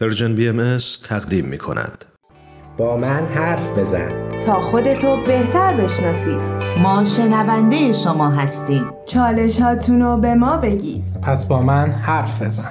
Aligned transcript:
Persian 0.00 0.34
BMS 0.34 0.78
تقدیم 1.04 1.44
می 1.44 1.58
کند. 1.58 2.04
با 2.76 2.96
من 2.96 3.26
حرف 3.26 3.78
بزن. 3.78 4.40
تا 4.40 4.60
خودتو 4.60 5.16
بهتر 5.26 5.76
بشناسید. 5.76 6.40
ما 6.82 7.04
شنونده 7.04 7.92
شما 7.92 8.30
هستیم. 8.30 8.90
چالش 9.06 9.60
هاتونو 9.60 10.20
به 10.20 10.34
ما 10.34 10.56
بگید. 10.56 11.04
پس 11.22 11.48
با 11.48 11.62
من 11.62 11.90
حرف 11.90 12.42
بزن. 12.42 12.70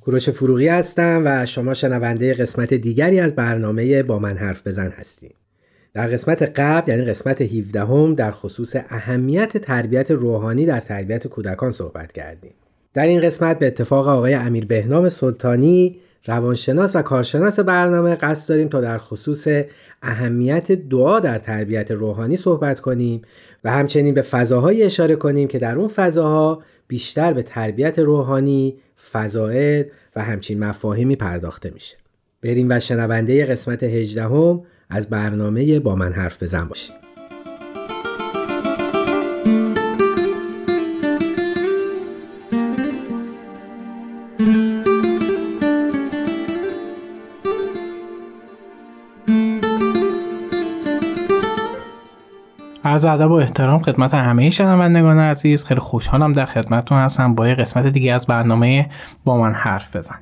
کوروش 0.00 0.30
فروغی 0.30 0.68
هستم 0.68 1.22
و 1.24 1.46
شما 1.46 1.74
شنونده 1.74 2.34
قسمت 2.34 2.74
دیگری 2.74 3.20
از 3.20 3.34
برنامه 3.34 4.02
با 4.02 4.18
من 4.18 4.36
حرف 4.36 4.66
بزن 4.66 4.88
هستیم. 4.88 5.34
در 5.92 6.08
قسمت 6.08 6.42
قبل 6.42 6.90
یعنی 6.90 7.04
قسمت 7.04 7.40
17 7.40 7.84
هم 7.84 8.14
در 8.14 8.30
خصوص 8.30 8.76
اهمیت 8.88 9.56
تربیت 9.56 10.10
روحانی 10.10 10.66
در 10.66 10.80
تربیت 10.80 11.26
کودکان 11.26 11.70
صحبت 11.70 12.12
کردیم. 12.12 12.52
در 12.94 13.06
این 13.06 13.20
قسمت 13.20 13.58
به 13.58 13.66
اتفاق 13.66 14.08
آقای 14.08 14.34
امیر 14.34 14.66
بهنام 14.66 15.08
سلطانی 15.08 16.00
روانشناس 16.26 16.96
و 16.96 17.02
کارشناس 17.02 17.60
برنامه 17.60 18.14
قصد 18.14 18.48
داریم 18.48 18.68
تا 18.68 18.80
در 18.80 18.98
خصوص 18.98 19.48
اهمیت 20.02 20.72
دعا 20.72 21.20
در 21.20 21.38
تربیت 21.38 21.90
روحانی 21.90 22.36
صحبت 22.36 22.80
کنیم 22.80 23.22
و 23.64 23.70
همچنین 23.70 24.14
به 24.14 24.22
فضاهایی 24.22 24.82
اشاره 24.82 25.16
کنیم 25.16 25.48
که 25.48 25.58
در 25.58 25.78
اون 25.78 25.88
فضاها 25.88 26.62
بیشتر 26.88 27.32
به 27.32 27.42
تربیت 27.42 27.98
روحانی، 27.98 28.76
فضائل 29.12 29.84
و 30.16 30.22
همچین 30.22 30.64
مفاهیمی 30.64 31.16
پرداخته 31.16 31.70
میشه. 31.70 31.96
بریم 32.42 32.66
و 32.70 32.80
شنونده 32.80 33.46
قسمت 33.46 33.82
18 33.82 34.22
هم 34.22 34.62
از 34.90 35.10
برنامه 35.10 35.80
با 35.80 35.96
من 35.96 36.12
حرف 36.12 36.42
بزن 36.42 36.64
باشیم. 36.64 37.09
از 52.90 53.04
ادب 53.04 53.30
و 53.30 53.34
احترام 53.34 53.82
خدمت 53.82 54.14
همه 54.14 54.50
شنوندگان 54.50 55.18
عزیز. 55.18 55.64
خیلی 55.64 55.80
خوشحالم 55.80 56.32
در 56.32 56.46
خدمتتون 56.46 56.98
هستم. 56.98 57.34
با 57.34 57.48
یه 57.48 57.54
قسمت 57.54 57.86
دیگه 57.86 58.12
از 58.12 58.26
برنامه 58.26 58.90
با 59.24 59.36
من 59.36 59.52
حرف 59.52 59.96
بزن. 59.96 60.18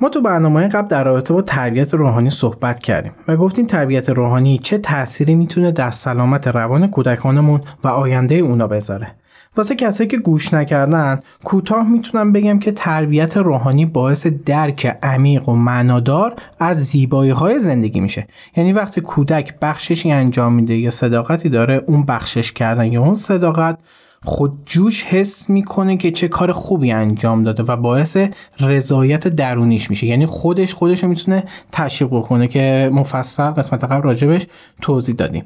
ما 0.00 0.08
تو 0.08 0.20
برنامه 0.20 0.68
قبل 0.68 0.88
در 0.88 1.04
رابطه 1.04 1.34
با 1.34 1.42
تربیت 1.42 1.94
روحانی 1.94 2.30
صحبت 2.30 2.78
کردیم 2.78 3.12
و 3.28 3.36
گفتیم 3.36 3.66
تربیت 3.66 4.10
روحانی 4.10 4.58
چه 4.58 4.78
تأثیری 4.78 5.34
می‌تونه 5.34 5.72
در 5.72 5.90
سلامت 5.90 6.48
روان 6.48 6.90
کودکانمون 6.90 7.60
و 7.84 7.88
آینده 7.88 8.34
اونا 8.34 8.66
بذاره. 8.66 9.14
واسه 9.58 9.74
کسایی 9.74 10.08
که 10.08 10.18
گوش 10.18 10.54
نکردن 10.54 11.20
کوتاه 11.44 11.88
می‌تونم 11.88 12.32
بگم 12.32 12.58
که 12.58 12.72
تربیت 12.72 13.36
روحانی 13.36 13.86
باعث 13.86 14.26
درک 14.26 14.98
عمیق 15.02 15.48
و 15.48 15.52
معنادار 15.52 16.36
از 16.60 16.84
زیبایی 16.84 17.30
های 17.30 17.58
زندگی 17.58 18.00
میشه. 18.00 18.26
یعنی 18.56 18.72
وقتی 18.72 19.00
کودک 19.00 19.54
بخششی 19.62 20.12
انجام 20.12 20.52
میده 20.52 20.76
یا 20.76 20.90
صداقتی 20.90 21.48
داره 21.48 21.84
اون 21.86 22.04
بخشش 22.04 22.52
کردن 22.52 22.92
یا 22.92 23.02
اون 23.02 23.14
صداقت 23.14 23.78
خودجوش 24.24 25.04
حس 25.04 25.50
می‌کنه 25.50 25.96
که 25.96 26.10
چه 26.10 26.28
کار 26.28 26.52
خوبی 26.52 26.92
انجام 26.92 27.44
داده 27.44 27.62
و 27.62 27.76
باعث 27.76 28.16
رضایت 28.60 29.28
درونیش 29.28 29.90
میشه. 29.90 30.06
یعنی 30.06 30.26
خودش 30.26 30.74
خودش 30.74 31.02
رو 31.02 31.08
می‌تونه 31.08 31.44
تشویق 31.72 32.10
بکنه 32.10 32.48
که 32.48 32.90
مفصل 32.92 33.50
قسمت 33.50 33.84
قبل 33.84 34.02
راجبش 34.02 34.46
توضیح 34.80 35.14
دادیم. 35.14 35.44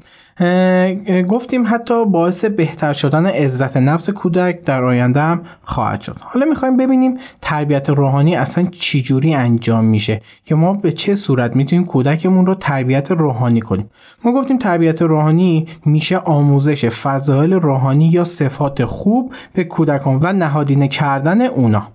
گفتیم 1.29 1.63
حتی 1.67 2.05
باعث 2.05 2.45
بهتر 2.45 2.93
شدن 2.93 3.25
عزت 3.25 3.77
نفس 3.77 4.09
کودک 4.09 4.63
در 4.63 4.83
آینده 4.83 5.21
هم 5.21 5.41
خواهد 5.61 6.01
شد. 6.01 6.15
حالا 6.19 6.45
می‌خوایم 6.45 6.77
ببینیم 6.77 7.17
تربیت 7.41 7.89
روحانی 7.89 8.35
اصلا 8.35 8.65
چجوری 8.71 9.33
انجام 9.33 9.85
میشه 9.85 10.21
یا 10.49 10.57
ما 10.57 10.73
به 10.73 10.91
چه 10.91 11.15
صورت 11.15 11.55
می‌تونیم 11.55 11.85
کودکمون 11.85 12.45
رو 12.45 12.55
تربیت 12.55 13.11
روحانی 13.11 13.61
کنیم. 13.61 13.89
ما 14.25 14.31
گفتیم 14.31 14.57
تربیت 14.57 15.01
روحانی 15.01 15.67
میشه 15.85 16.17
آموزش 16.17 16.85
فضایل 16.85 17.53
روحانی 17.53 18.05
یا 18.05 18.23
صفات 18.23 18.85
خوب 18.85 19.33
به 19.53 19.63
کودکان 19.63 20.19
و 20.21 20.33
نهادینه 20.33 20.87
کردن 20.87 21.41
اونا. 21.41 21.87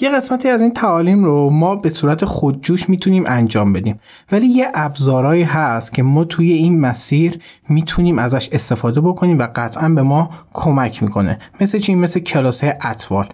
یه 0.00 0.10
قسمتی 0.10 0.48
از 0.48 0.62
این 0.62 0.72
تعالیم 0.72 1.24
رو 1.24 1.50
ما 1.50 1.76
به 1.76 1.90
صورت 1.90 2.24
خودجوش 2.24 2.88
می‌تونیم 2.88 3.24
انجام 3.26 3.72
بدیم. 3.72 4.00
ولی 4.32 4.46
یه 4.46 4.68
ابزارهایی 4.74 5.42
هست 5.42 5.94
که 5.94 6.02
ما 6.02 6.24
توی 6.24 6.52
این 6.52 6.80
مسیر 6.80 7.40
می‌تونیم 7.68 8.18
ازش 8.18 8.48
استفاده 8.52 9.00
بکنیم 9.00 9.38
و 9.38 9.48
قطعا 9.54 9.88
به 9.88 10.02
ما 10.02 10.30
کمک 10.52 11.02
می‌کنه. 11.02 11.38
مثل 11.60 11.78
چی؟ 11.78 11.94
مثل 11.94 12.20
کلاس 12.20 12.64
اطفال. 12.64 13.26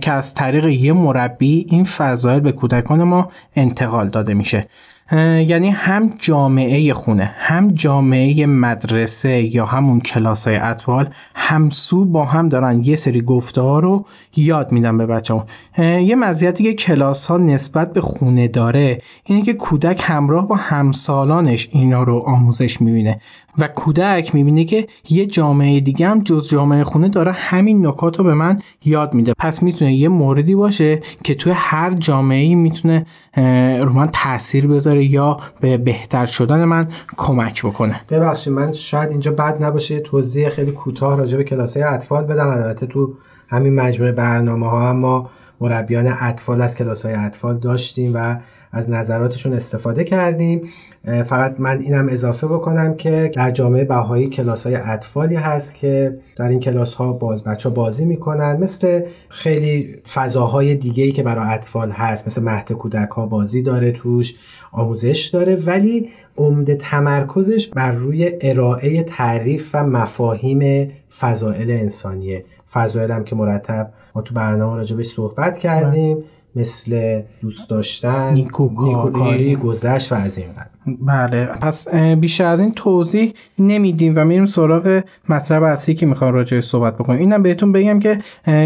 که 0.00 0.12
از 0.12 0.34
طریق 0.34 0.66
یه 0.66 0.92
مربی 0.92 1.66
این 1.68 1.84
فضایل 1.84 2.40
به 2.40 2.52
کودکان 2.52 3.02
ما 3.02 3.28
انتقال 3.56 4.08
داده 4.08 4.34
میشه. 4.34 4.66
یعنی 5.12 5.70
هم 5.70 6.10
جامعه 6.18 6.94
خونه 6.94 7.24
هم 7.36 7.70
جامعه 7.70 8.46
مدرسه 8.46 9.54
یا 9.54 9.66
همون 9.66 10.00
کلاس 10.00 10.48
های 10.48 10.56
اطفال 10.56 11.08
همسو 11.34 12.04
با 12.04 12.24
هم 12.24 12.48
دارن 12.48 12.80
یه 12.84 12.96
سری 12.96 13.20
گفته 13.20 13.60
ها 13.60 13.78
رو 13.78 14.06
یاد 14.36 14.72
میدن 14.72 14.98
به 14.98 15.06
بچه 15.06 15.42
یه 15.78 16.16
مزیتی 16.16 16.64
که 16.64 16.74
کلاس 16.74 17.26
ها 17.26 17.38
نسبت 17.38 17.92
به 17.92 18.00
خونه 18.00 18.48
داره 18.48 19.02
اینه 19.24 19.42
که 19.42 19.52
کودک 19.52 20.02
همراه 20.04 20.48
با 20.48 20.56
همسالانش 20.56 21.68
اینا 21.72 22.02
رو 22.02 22.18
آموزش 22.26 22.80
می‌بینه. 22.80 23.20
و 23.58 23.68
کودک 23.68 24.34
می‌بینه 24.34 24.64
که 24.64 24.86
یه 25.08 25.26
جامعه 25.26 25.80
دیگه 25.80 26.08
هم 26.08 26.22
جز 26.22 26.48
جامعه 26.48 26.84
خونه 26.84 27.08
داره 27.08 27.32
همین 27.32 27.86
نکات 27.86 28.18
رو 28.18 28.24
به 28.24 28.34
من 28.34 28.58
یاد 28.84 29.14
میده. 29.14 29.32
پس 29.38 29.62
می‌تونه 29.62 29.94
یه 29.94 30.08
موردی 30.08 30.54
باشه 30.54 31.00
که 31.24 31.34
توی 31.34 31.52
هر 31.56 31.94
جامعه 31.94 32.54
می‌تونه 32.54 33.06
رو 33.82 33.92
من 33.92 34.08
تاثیر 34.12 34.66
بذاره 34.66 35.04
یا 35.04 35.36
به 35.60 35.78
بهتر 35.78 36.26
شدن 36.26 36.64
من 36.64 36.88
کمک 37.16 37.66
بکنه. 37.66 38.00
ببخشید 38.10 38.52
من 38.52 38.72
شاید 38.72 39.10
اینجا 39.10 39.32
بد 39.32 39.64
نباشه 39.64 40.00
توضیح 40.00 40.48
خیلی 40.48 40.72
کوتاه 40.72 41.18
راجع 41.18 41.36
به 41.36 41.44
کلاسای 41.44 41.82
اطفال 41.82 42.24
بدم. 42.24 42.48
البته 42.48 42.86
تو 42.86 43.14
همین 43.48 43.74
مجموعه 43.74 44.12
برنامه 44.12 44.70
ها 44.70 44.88
هم 44.90 44.96
ما 44.96 45.30
مربیان 45.60 46.16
اطفال 46.20 46.62
از 46.62 46.76
کلاس 46.76 47.06
های 47.06 47.14
اطفال 47.14 47.58
داشتیم 47.58 48.12
و 48.14 48.36
از 48.72 48.90
نظراتشون 48.90 49.52
استفاده 49.52 50.04
کردیم. 50.04 50.68
فقط 51.04 51.54
من 51.58 51.80
اینم 51.80 52.06
اضافه 52.10 52.46
بکنم 52.46 52.94
که 52.94 53.30
در 53.34 53.50
جامعه 53.50 53.84
بهایی 53.84 54.28
کلاس 54.28 54.66
های 54.66 54.74
اطفالی 54.74 55.34
هست 55.34 55.74
که 55.74 56.18
در 56.36 56.48
این 56.48 56.60
کلاس 56.60 56.94
ها 56.94 57.12
باز 57.12 57.44
بچه 57.44 57.68
ها 57.68 57.74
بازی 57.74 58.04
می‌کنن. 58.04 58.56
مثل 58.56 59.00
خیلی 59.28 59.96
فضاهای 60.14 60.74
دیگه 60.74 61.04
ای 61.04 61.12
که 61.12 61.22
برای 61.22 61.44
اطفال 61.48 61.90
هست 61.90 62.26
مثل 62.26 62.42
مهد 62.42 62.72
کودک 62.72 63.10
ها 63.10 63.26
بازی 63.26 63.62
داره 63.62 63.92
توش 63.92 64.34
آموزش 64.72 65.30
داره 65.32 65.56
ولی 65.56 66.08
عمده 66.36 66.74
تمرکزش 66.74 67.68
بر 67.68 67.92
روی 67.92 68.32
ارائه 68.40 69.02
تعریف 69.02 69.70
و 69.74 69.86
مفاهیم 69.86 70.90
فضائل 71.18 71.70
انسانیه. 71.70 72.44
فضایل 72.72 73.10
هم 73.10 73.24
که 73.24 73.36
مرتب 73.36 73.92
ما 74.14 74.22
تو 74.22 74.34
برنامه 74.34 74.76
راجبش 74.76 75.06
صحبت 75.06 75.58
کردیم. 75.58 76.24
مثل 76.54 77.22
دوست 77.40 77.70
داشتن 77.70 78.34
نیکوکاری. 78.34 79.56
گذشت 79.56 80.12
و 80.12 80.14
از 80.14 80.38
این 80.38 80.52
قدر 80.52 80.70
بله. 80.86 81.46
پس 81.46 81.94
بیشتر 81.94 82.44
از 82.44 82.60
این 82.60 82.72
توضیح 82.72 83.34
نمیدیم 83.58 84.12
و 84.16 84.24
میریم 84.24 84.46
سراغ 84.46 85.02
مطلب 85.28 85.62
اصلی 85.62 85.94
که 85.94 86.06
می‌خوام 86.06 86.32
راجعش 86.32 86.64
صحبت 86.64 86.94
بکنیم. 86.94 87.20
اینم 87.20 87.42
بهتون 87.42 87.72
بگم 87.72 88.00
که 88.00 88.18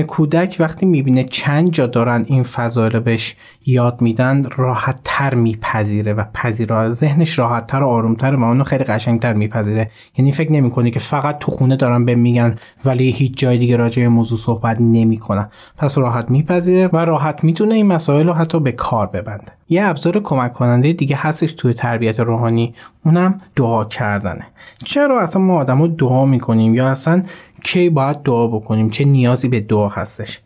کودک 0.07 0.57
وقتی 0.61 0.87
می‌بینه 0.87 1.25
چند 1.25 1.71
جا 1.71 1.87
دارن 1.87 2.25
این 2.29 2.43
فضایل 2.43 3.01
بهش 3.01 3.37
یاد 3.67 4.03
میدن 4.03 4.47
راحت 4.57 5.01
تر 5.05 5.35
میپذیره 5.35 6.13
و 6.13 6.25
پذیرا 6.35 6.89
ذهنش 6.89 7.39
راحت 7.39 7.67
تر 7.67 7.83
و 7.83 7.87
آروم 7.87 8.15
تر 8.15 8.35
و 8.35 8.43
اونو 8.43 8.65
خیلی 8.65 8.85
قشنگ 8.85 9.21
تر 9.21 9.33
میپذیره. 9.33 9.91
یعنی 10.17 10.33
فکر 10.33 10.53
نمی‌کنه 10.53 10.91
که 10.91 11.01
فقط 11.01 11.39
تو 11.39 11.51
خونه 11.51 11.77
دارن 11.77 12.05
به 12.05 12.15
میگن 12.15 12.55
ولی 12.85 13.11
هیچ 13.11 13.39
جای 13.39 13.59
دیگه 13.59 13.77
راجع 13.77 14.07
موضوع 14.07 14.39
صحبت 14.39 14.77
نمی‌کنن. 14.81 15.49
پس 15.79 15.99
راحت 15.99 16.31
میپذیره 16.31 16.91
و 16.93 16.97
راحت 16.97 17.45
می‌تونه 17.45 17.75
این 17.75 17.87
مسائل 17.87 18.27
رو 18.27 18.33
حتی 18.33 18.61
به 18.61 18.73
کار 18.73 19.07
ببنده. 19.07 19.53
یه 19.75 19.87
ابزار 19.87 20.21
کمک 20.21 20.53
کننده 20.53 20.93
دیگه 20.93 21.17
هستش 21.17 21.53
توی 21.53 21.75
تربیت 21.75 22.21
روحانی. 22.21 22.75
اونم 23.05 23.41
دعا 23.57 23.85
کردنه. 23.85 24.47
چرا 24.85 25.21
اصلا 25.21 25.43
ما 25.43 25.57
آدما 25.57 25.87
دعا 25.87 26.25
می‌کنیم 26.25 26.75
یا 26.75 26.89
اصلا 26.89 27.23
کی 27.65 27.91
باید 27.91 28.23
دعا 28.23 28.47
بکنیم؟ 28.47 28.91
چه 28.91 29.05
نیازی 29.05 29.49
به 29.49 29.61
دعا 29.61 29.89
هستش؟ 29.89 30.41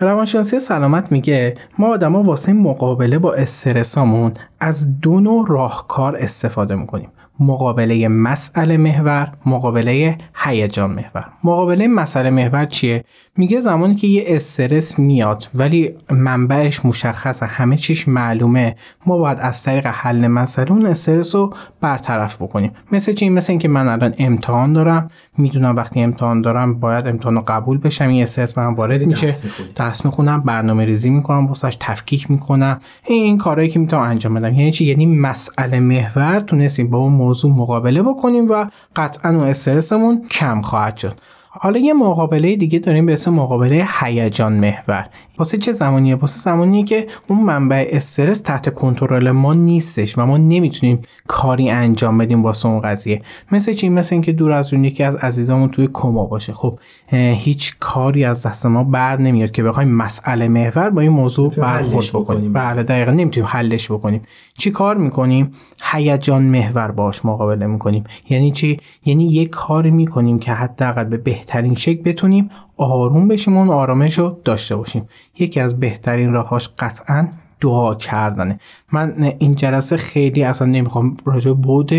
روانشناسی 0.00 0.58
سلامت 0.58 1.12
میگه 1.12 1.56
ما 1.78 1.88
آدما 1.88 2.22
واسه 2.22 2.52
مقابله 2.52 3.18
با 3.18 3.34
استرسامون 3.34 4.32
از 4.60 5.00
دو 5.00 5.20
نوع 5.20 5.46
راهکار 5.48 6.16
استفاده 6.16 6.74
می‌کنیم. 6.74 7.08
مقابله 7.40 8.08
مسئله 8.08 8.76
محور 8.76 9.28
مقابله 9.46 10.18
هیجان 10.34 10.90
محور. 10.90 11.24
مقابله 11.44 11.88
مسئله 11.88 12.30
محور 12.30 12.64
چیه؟ 12.64 13.04
میگه 13.36 13.60
زمانی 13.60 13.94
که 13.94 14.06
یه 14.06 14.24
استرس 14.26 14.98
میاد 14.98 15.48
ولی 15.54 15.90
منبعش 16.10 16.84
مشخصه 16.84 17.46
همه 17.46 17.76
چیش 17.76 18.08
معلومه 18.08 18.76
ما 19.06 19.18
باید 19.18 19.38
از 19.40 19.62
طریق 19.62 19.86
حل 19.86 20.26
مسئله 20.26 20.72
اون 20.72 20.86
استرس 20.86 21.34
رو 21.34 21.54
برطرف 21.80 22.42
بکنیم. 22.42 22.72
مثل 22.92 23.12
چی؟ 23.12 23.28
مثل 23.28 23.52
اینکه 23.52 23.68
من 23.68 23.88
الان 23.88 24.14
امتحان 24.18 24.72
دارم 24.72 25.10
می‌دونم 25.38 25.76
وقتی 25.76 26.00
امتحان 26.00 26.40
دارم 26.40 26.80
باید 26.80 27.06
امتحان 27.06 27.34
رو 27.34 27.44
قبول 27.48 27.78
بشم 27.78 28.08
این 28.08 28.22
استرس 28.22 28.58
من 28.58 28.74
وارد 28.74 29.06
میشه. 29.06 29.34
درس 29.76 30.04
می‌خونم 30.04 30.40
برنامه 30.40 30.84
ریزی 30.84 31.10
می‌کنم 31.10 31.46
واسش 31.46 31.76
تفکیک 31.80 32.30
می‌کنم. 32.30 32.80
این, 33.06 33.24
این 33.24 33.38
کارهایی 33.38 33.70
که 33.70 33.78
می‌تونم 33.78 34.02
انجام 34.02 34.34
بدم. 34.34 34.54
یعنی 34.54 34.72
چی؟ 34.72 34.84
یعنی 34.84 35.06
مسئله 35.06 35.80
محور 35.80 36.40
تونستیم 36.40 36.90
با 36.90 36.98
اون 36.98 37.12
موضوع 37.30 37.52
مقابله 37.52 38.02
بکنیم 38.02 38.50
و 38.50 38.66
قطعا 38.96 39.30
اون 39.30 39.48
استرسمون 39.48 40.28
کم 40.28 40.62
خواهد 40.62 40.96
شد. 40.96 41.14
حالا 41.62 41.78
یه 41.78 41.92
مقابله 41.92 42.56
دیگه 42.56 42.78
داریم 42.78 43.06
به 43.06 43.12
اسم 43.12 43.34
مقابله 43.34 43.86
هیجان 44.00 44.52
محور. 44.52 45.06
واسه 45.38 45.58
چه 45.58 45.72
زمانیه؟ 45.72 46.14
واسه 46.14 46.38
زمانیه 46.38 46.84
که 46.84 47.06
اون 47.28 47.40
منبع 47.40 47.88
استرس 47.90 48.40
تحت 48.40 48.74
کنترل 48.74 49.30
ما 49.30 49.54
نیستش 49.54 50.18
و 50.18 50.26
ما 50.26 50.36
نمی‌تونیم 50.36 51.02
کاری 51.26 51.70
انجام 51.70 52.18
بدیم 52.18 52.42
واسه 52.42 52.68
اون 52.68 52.80
قضیه. 52.80 53.22
مثل 53.52 53.72
چی؟ 53.72 53.88
مثل 53.88 54.14
اینکه 54.14 54.32
دور 54.32 54.52
از 54.52 54.74
اون 54.74 54.84
یکی 54.84 55.02
از 55.02 55.14
عزیزامون 55.14 55.68
توی 55.68 55.88
کما 55.92 56.24
باشه. 56.24 56.52
خب 56.52 56.78
هیچ 57.10 57.76
کاری 57.80 58.24
از 58.24 58.46
دست 58.46 58.66
ما 58.66 58.84
بر 58.84 59.16
نمیاد 59.16 59.50
که 59.50 59.62
بخوایم 59.62 59.88
مسئله 59.88 60.48
محور 60.48 60.90
با 60.90 61.00
این 61.00 61.12
موضوع 61.12 61.50
برخورد 61.50 62.06
بکنیم. 62.12 62.52
بله 62.52 62.82
دقیقا 62.82 63.12
نمی‌تونیم 63.12 63.48
حلش 63.52 63.90
بکنیم. 63.90 64.22
چی 64.58 64.70
کار 64.70 64.96
می‌کنیم؟ 64.96 65.54
هیجان 65.92 66.42
محور 66.42 66.90
باش 66.90 67.24
مقابله 67.24 67.66
می‌کنیم. 67.66 68.04
یعنی 68.30 68.52
چی؟ 68.52 68.80
یعنی 69.04 69.32
یک 69.32 69.50
کاری 69.50 69.90
می‌کنیم 69.90 70.38
که 70.38 70.52
حداقل 70.52 71.04
به 71.04 71.16
بهترین 71.50 71.74
شکل 71.74 72.02
بتونیم 72.02 72.48
آروم 72.76 73.28
بشیم 73.28 73.56
و 73.56 73.72
آرامش 73.72 74.18
رو 74.18 74.36
داشته 74.44 74.76
باشیم. 74.76 75.08
یکی 75.38 75.60
از 75.60 75.80
بهترین 75.80 76.32
راهاش 76.32 76.68
قطعا 76.78 77.28
دعا 77.60 77.94
کردنه. 77.94 78.60
من 78.92 79.32
این 79.38 79.54
جلسه 79.54 79.96
خیلی 79.96 80.42
اصلا 80.42 80.68
نمی‌خوام 80.68 81.16
راجع 81.24 81.52
بود 81.52 81.92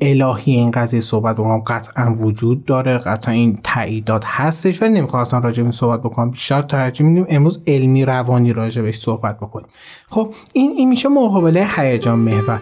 الهی 0.00 0.52
این 0.52 0.70
قضیه 0.70 1.00
صحبت 1.00 1.36
بکنم. 1.36 1.62
قطعا 1.66 2.14
وجود 2.20 2.64
داره 2.64 2.98
قطعا 2.98 3.34
این 3.34 3.58
تاییدات 3.62 4.22
هستش 4.26 4.82
ولی 4.82 4.92
نمی‌خوام 4.92 5.22
اصلا 5.22 5.40
راجع 5.40 5.62
این 5.62 5.72
صحبت 5.72 6.00
بکنم. 6.00 6.32
شاید 6.32 6.66
ترجیح 6.66 7.06
میدیم. 7.06 7.26
امروز 7.28 7.62
علمی 7.66 8.04
روانی 8.04 8.52
راجع 8.52 8.82
بهش 8.82 8.98
صحبت 8.98 9.36
بکنیم. 9.36 9.66
خب 10.08 10.34
این 10.52 10.70
این 10.70 10.88
میشه 10.88 11.08
مقابله 11.08 11.66
هیجان 11.76 12.18
محور. 12.18 12.60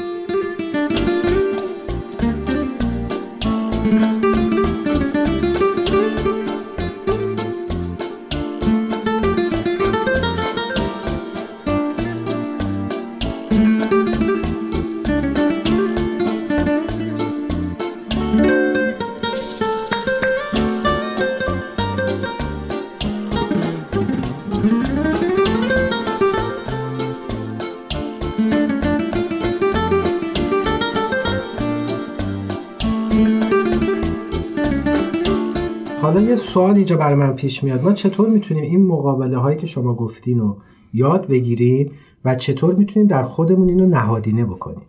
سوال 36.42 36.76
اینجا 36.76 36.96
برای 36.96 37.14
من 37.14 37.32
پیش 37.32 37.64
میاد. 37.64 37.84
ما 37.84 37.92
چطور 37.92 38.28
می‌تونیم 38.28 38.64
این 38.64 38.86
مقابله 38.86 39.38
هایی 39.38 39.58
که 39.58 39.66
شما 39.66 39.94
گفتین 39.94 40.38
رو 40.38 40.56
یاد 40.94 41.26
بگیریم 41.26 41.92
و 42.24 42.34
چطور 42.34 42.74
می‌تونیم 42.74 43.08
در 43.08 43.22
خودمون 43.22 43.68
اینو 43.68 43.86
نهادینه 43.86 44.44
بکنیم؟ 44.44 44.82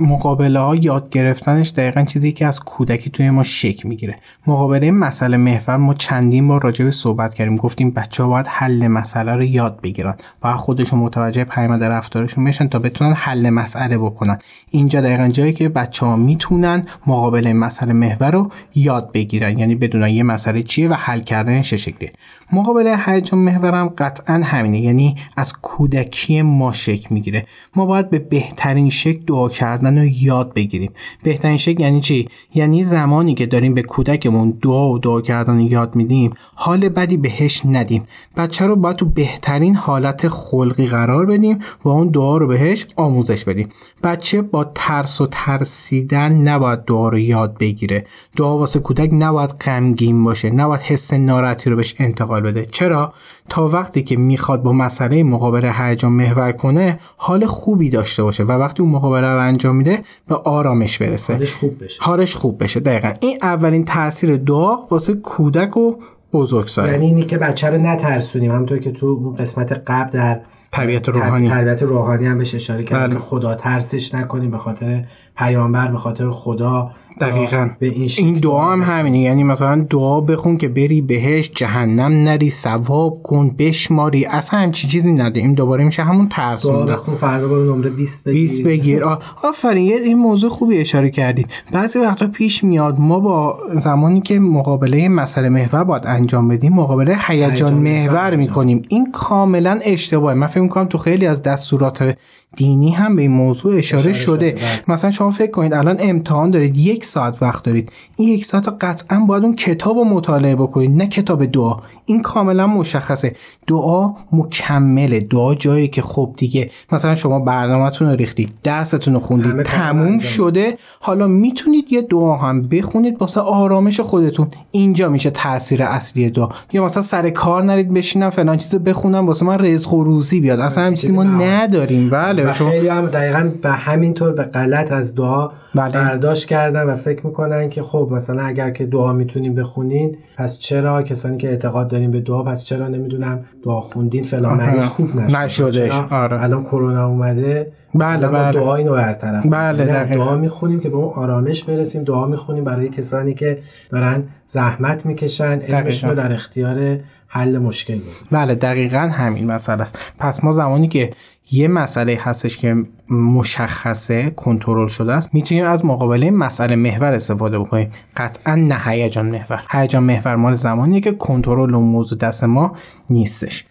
مقابله 0.00 0.60
ها 0.60 0.76
یاد 0.76 1.10
گرفتنش 1.10 1.70
دقیقا 1.70 2.02
چیزی 2.02 2.32
که 2.32 2.46
از 2.46 2.60
کودکی 2.60 3.10
توی 3.10 3.30
ما 3.30 3.42
شک 3.42 3.86
می‌گیره. 3.86 4.16
مقابله 4.46 4.90
مسئله 4.90 5.36
محور 5.36 5.76
ما 5.76 5.94
چندین 5.94 6.48
بار 6.48 6.62
راجع 6.62 6.84
به 6.84 6.90
صحبت 6.90 7.34
کردیم. 7.34 7.56
گفتیم 7.56 7.90
بچه 7.90 8.22
ها 8.22 8.28
باید 8.28 8.46
حل 8.48 8.88
مسئله 8.88 9.32
رو 9.32 9.42
یاد 9.42 9.80
بگیرن. 9.82 10.14
باید 10.40 10.56
خودشون 10.56 10.98
متوجه 10.98 11.44
پیامد 11.44 11.84
رفتارشون 11.84 12.44
بشن 12.44 12.68
تا 12.68 12.78
بتونن 12.78 13.12
حل 13.12 13.50
مسئله 13.50 13.98
بکنن. 13.98 14.38
اینجا 14.70 15.00
دقیقا 15.00 15.28
جایی 15.28 15.52
که 15.52 15.68
بچه 15.68 16.06
ها 16.06 16.16
می‌تونن 16.16 16.84
مقابله 17.06 17.52
مسئله 17.52 17.92
محور 17.92 18.30
رو 18.30 18.50
یاد 18.74 19.12
بگیرن. 19.12 19.58
یعنی 19.58 19.74
بدونن 19.74 20.08
یه 20.08 20.22
مسئله 20.22 20.62
چیه 20.62 20.88
و 20.88 20.92
حل 20.94 21.20
کردنش 21.20 21.70
چه 21.70 21.76
شکلیه. 21.76 22.12
مقابله 22.52 22.96
هیجان 23.06 23.40
محورم 23.40 23.88
قطعا 23.88 24.34
همینه. 24.44 24.80
یعنی 24.80 25.16
از 25.36 25.52
کودکی 25.52 26.42
ما 26.42 26.72
شک 26.72 27.12
می‌گیره. 27.12 27.46
ما 27.76 27.86
باید 27.86 28.10
به 28.10 28.18
بهترین 28.18 28.90
شکل 28.90 29.31
دعا 29.32 29.48
کردن 29.48 29.98
رو 29.98 30.04
یاد 30.04 30.54
بگیریم. 30.54 30.92
بهترین 31.22 31.56
شکل 31.56 31.80
یعنی 31.82 32.00
چی؟ 32.00 32.28
یعنی 32.54 32.82
زمانی 32.84 33.34
که 33.34 33.46
داریم 33.46 33.74
به 33.74 33.82
کودکمون 33.82 34.58
دعا 34.62 34.90
و 34.90 34.98
دعا 34.98 35.20
کردن 35.20 35.54
رو 35.54 35.60
یاد 35.60 35.96
میدیم 35.96 36.32
حال 36.54 36.88
بدی 36.88 37.16
بهش 37.16 37.62
ندیم. 37.64 38.02
بچه 38.36 38.66
رو 38.66 38.76
باید 38.76 38.96
تو 38.96 39.06
بهترین 39.06 39.74
حالت 39.74 40.28
خلقی 40.28 40.86
قرار 40.86 41.26
بدیم 41.26 41.58
و 41.84 41.88
اون 41.88 42.08
دعا 42.08 42.36
رو 42.36 42.46
بهش 42.46 42.86
آموزش 42.96 43.44
بدیم. 43.44 43.68
بچه 44.02 44.42
با 44.42 44.64
ترس 44.74 45.20
و 45.20 45.26
ترسیدن 45.30 46.32
نباید 46.32 46.84
دعا 46.84 47.08
رو 47.08 47.18
یاد 47.18 47.58
بگیره. 47.58 48.06
دعا 48.36 48.58
واسه 48.58 48.80
کودک 48.80 49.10
نباید 49.12 49.50
غمگین 49.50 50.24
باشه 50.24 50.50
نباید 50.50 50.80
حس 50.80 51.12
ناراحتی 51.12 51.70
رو 51.70 51.76
بهش 51.76 51.94
انتقال 51.98 52.40
بده. 52.40 52.66
چرا؟ 52.66 53.12
تا 53.48 53.68
وقتی 53.68 54.02
که 54.02 54.16
می‌خواد 54.16 54.62
با 54.62 54.72
مسئله 54.72 55.22
مقابله 55.22 55.72
هیجان 55.72 56.12
محور 56.12 56.52
کنه 56.52 56.98
حال 57.16 57.46
خوبی 57.46 57.90
داشته 57.90 58.22
باشه 58.22 58.44
و 58.44 58.52
وقتی 58.52 58.82
اون 58.82 58.92
مقابله 58.92 59.32
رو 59.32 59.40
انجام 59.40 59.76
میده 59.76 60.02
به 60.28 60.34
آرامش 60.34 60.98
برسه. 60.98 61.32
حالش 61.32 61.54
خوب 61.54 61.84
بشه. 61.84 62.02
حالش 62.02 62.36
خوب 62.36 62.62
بشه 62.62 62.80
دقیقا. 62.80 63.12
این 63.20 63.38
اولین 63.42 63.84
تاثیر 63.84 64.36
دعا 64.36 64.76
واسه 64.90 65.14
کودک 65.14 65.76
و 65.76 65.94
بزرگسال 66.32 66.88
یعنی 66.88 67.06
اینی 67.06 67.22
که 67.22 67.38
بچه 67.38 67.70
رو 67.70 67.78
نترسونیم. 67.78 68.52
همونطور 68.52 68.78
که 68.78 68.92
تو 68.92 69.06
اون 69.06 69.34
قسمت 69.34 69.72
قبل 69.86 70.10
در 70.10 70.40
تربیت 70.72 71.08
روحانی. 71.08 71.48
تربیت 71.48 71.82
روحانی 71.82 72.26
هم 72.26 72.38
بهش 72.38 72.54
اشاره 72.54 72.84
کردیم 72.84 73.06
بله. 73.06 73.16
که 73.16 73.22
خدا 73.22 73.54
ترسش 73.54 74.14
نکنیم 74.14 74.50
به 74.50 74.58
خاطر 74.58 75.04
پیامبر 75.36 75.88
به 75.88 75.98
خاطر 75.98 76.30
خدا 76.30 76.90
دقیقا. 77.20 77.70
به 77.78 77.86
این, 77.86 78.10
این 78.18 78.34
دعا 78.34 78.72
هم 78.72 78.82
همینه. 78.82 79.18
یعنی 79.18 79.44
مثلا 79.44 79.86
دعا 79.90 80.20
بخون 80.20 80.56
که 80.56 80.68
بری 80.68 81.00
بهش 81.00 81.50
جهنم 81.50 82.22
نری 82.22 82.50
ثواب 82.50 83.22
کن 83.22 83.50
بشماری. 83.58 84.24
اصلا 84.26 84.60
همچی 84.60 84.88
چیزی 84.88 85.12
نده. 85.12 85.40
این 85.40 85.54
دوباره 85.54 85.84
میشه 85.84 86.02
همون 86.02 86.26
دعا 86.26 86.50
ترسونده 86.50 86.92
بخون 86.92 87.14
فردا 87.14 87.48
برو 87.48 87.76
نمره 87.76 87.90
20 87.90 88.24
بگیر. 88.24 88.40
20 88.40 88.62
بگیر. 88.62 89.04
آفرین 89.42 89.92
این 89.92 90.18
موضوع 90.18 90.50
خوبی 90.50 90.78
اشاره 90.78 91.10
کردید. 91.10 91.46
بعضی 91.72 91.98
وقتا 91.98 92.26
پیش 92.26 92.64
میاد 92.64 92.96
ما 92.98 93.20
با 93.20 93.58
زمانی 93.74 94.20
که 94.20 94.38
مقابله 94.38 95.08
مسئله 95.08 95.48
محور 95.48 95.84
باید 95.84 96.06
انجام 96.06 96.48
بدیم 96.48 96.72
مقابله 96.72 97.16
هیجان 97.26 97.74
محور. 97.74 98.36
می‌کنیم. 98.36 98.82
این 98.88 99.12
کاملا 99.12 99.80
اشتباهه. 99.84 100.34
من 100.34 100.46
فکر 100.46 100.60
می‌کنم 100.60 100.84
تو 100.84 100.98
خیلی 100.98 101.26
از 101.26 101.42
دستورات 101.42 102.16
دینی 102.56 102.90
هم 102.90 103.16
به 103.16 103.22
این 103.22 103.30
موضوع 103.30 103.76
اشاره, 103.76 104.00
اشاره 104.00 104.12
شده 104.12 104.50
شده، 104.50 104.50
بله. 104.50 104.94
مثلا 104.94 105.10
شما 105.10 105.30
فکر 105.30 105.50
کنید 105.50 105.74
الان 105.74 105.96
امتحان 106.00 106.50
دارید 106.50 106.76
یک 106.76 107.04
ساعت 107.04 107.42
وقت 107.42 107.64
دارید. 107.64 107.92
این 108.16 108.28
یک 108.28 108.44
ساعت 108.44 108.68
قطعا 108.80 109.20
باید 109.20 109.44
اون 109.44 109.56
کتاب 109.56 109.96
رو 109.96 110.04
مطالعه 110.04 110.54
بکنید 110.54 110.90
نه 110.90 111.06
کتاب 111.06 111.44
دعا. 111.44 111.76
این 112.06 112.22
کاملا 112.22 112.66
مشخصه. 112.66 113.32
دعا 113.66 114.12
مکمله. 114.32 115.20
دعا 115.20 115.54
جایی 115.54 115.88
که 115.88 116.02
خب 116.02 116.34
دیگه 116.36 116.70
مثلا 116.92 117.14
شما 117.14 117.40
برنامهتون 117.40 118.08
رو 118.08 118.14
ریختید 118.16 118.52
درستون 118.62 119.14
رو 119.14 119.20
خوندید 119.20 119.62
تموم 119.62 120.18
شده. 120.18 120.74
حالا 121.00 121.26
می‌تونید 121.26 121.92
یه 121.92 122.02
دعا 122.02 122.36
هم 122.36 122.68
بخونید 122.68 123.16
واسه 123.20 123.40
آرامش 123.40 124.00
خودتون. 124.00 124.48
اینجا 124.70 125.08
میشه 125.08 125.30
تاثیر 125.30 125.82
اصلی 125.82 126.30
دعا. 126.30 126.48
یا 126.72 126.84
مثلا 126.84 127.02
سر 127.02 127.30
کار 127.30 127.62
نرید 127.62 127.94
بشینم 127.94 128.30
فلان 128.30 128.56
چیزو 128.56 128.78
بخونم 128.78 129.26
واسه 129.26 129.46
من 129.46 129.58
رزق 129.58 129.94
و 129.94 130.04
روزی 130.04 130.40
بیاد. 130.40 130.60
اصلا 130.60 130.84
هم 130.84 130.94
چیزی 130.94 131.12
ما. 131.12 131.24
نداریم. 131.24 132.10
بله 132.10 132.52
شما 132.52 132.70
خیلی 132.70 132.88
هم 132.88 133.06
دقیقا 133.06 133.50
به 133.62 133.70
همین 133.70 134.14
طور 134.14 134.32
به 134.32 134.42
غلط 134.42 134.92
از 134.92 135.14
دعا 135.14 135.50
بله. 135.74 135.92
برداشت 135.92 136.48
کردن 136.48 136.82
و 136.82 136.96
فکر 136.96 137.26
می‌کنن 137.26 137.68
که 137.68 137.82
خب 137.82 138.08
مثلا 138.12 138.42
اگر 138.42 138.70
که 138.70 138.86
دعا 138.86 139.12
می‌تونیم 139.12 139.54
بخونین 139.54 140.16
پس 140.36 140.58
چرا 140.58 141.02
کسانی 141.02 141.36
که 141.36 141.48
اعتقاد 141.48 141.91
داریم 141.92 142.10
به 142.10 142.20
دعا 142.20 142.42
پس 142.42 142.64
چرا 142.64 142.88
نمی‌دونم 142.88 143.44
دعا 143.64 143.80
خوندین 143.80 144.24
فلان. 144.24 144.56
مریض 144.56 144.84
خوب 144.84 145.16
نشده 145.16 145.38
نشدش. 145.38 146.00
آره. 146.10 146.42
الان 146.42 146.64
کرونا 146.64 147.06
اومده 147.06 147.72
بله، 147.94 148.28
بله. 148.28 148.52
دعا 148.52 148.74
اینو 148.74 148.92
برطرف 148.92 149.46
بله، 149.46 149.84
دقیقاً. 149.84 150.24
دعا 150.24 150.36
می‌خونیم 150.36 150.80
که 150.80 150.88
به 150.88 150.96
اون 150.96 151.12
آرامش 151.14 151.64
برسیم 151.64 152.02
دعا 152.02 152.26
می‌خونیم 152.26 152.64
برای 152.64 152.88
کسانی 152.88 153.34
که 153.34 153.58
دارن 153.90 154.24
زحمت 154.46 155.06
می‌کشن 155.06 155.58
علمشون 155.60 156.10
رو. 156.10 156.16
در 156.16 156.32
اختیار 156.32 156.98
حل 157.34 157.58
مشکل 157.58 157.94
بود. 157.94 158.14
بله 158.30 158.54
دقیقا 158.54 158.98
همین 158.98 159.46
مسئله 159.46 159.82
است. 159.82 159.98
پس 160.18 160.44
ما 160.44 160.50
زمانی 160.50 160.88
که 160.88 161.10
یه 161.50 161.68
مسئله 161.68 162.18
هستش 162.20 162.58
که 162.58 162.76
مشخصه 163.10 164.30
کنترل 164.30 164.86
شده 164.86 165.12
است 165.12 165.34
می‌تونیم 165.34 165.64
از 165.64 165.84
مقابله 165.84 166.30
مسئله 166.30 166.76
محور 166.76 167.12
استفاده 167.12 167.58
بکنیم. 167.58 167.92
قطعا 168.16 168.54
نه 168.54 168.78
هیجان 168.84 169.26
محور. 169.30 169.62
هیجان 169.70 170.02
محور 170.02 170.36
مال 170.36 170.54
زمانیه 170.54 171.00
که 171.00 171.12
کنترل 171.12 171.74
اون 171.74 171.84
موضوع 171.84 172.18
دست 172.18 172.44
ما 172.44 172.76
نیستش. 173.10 173.64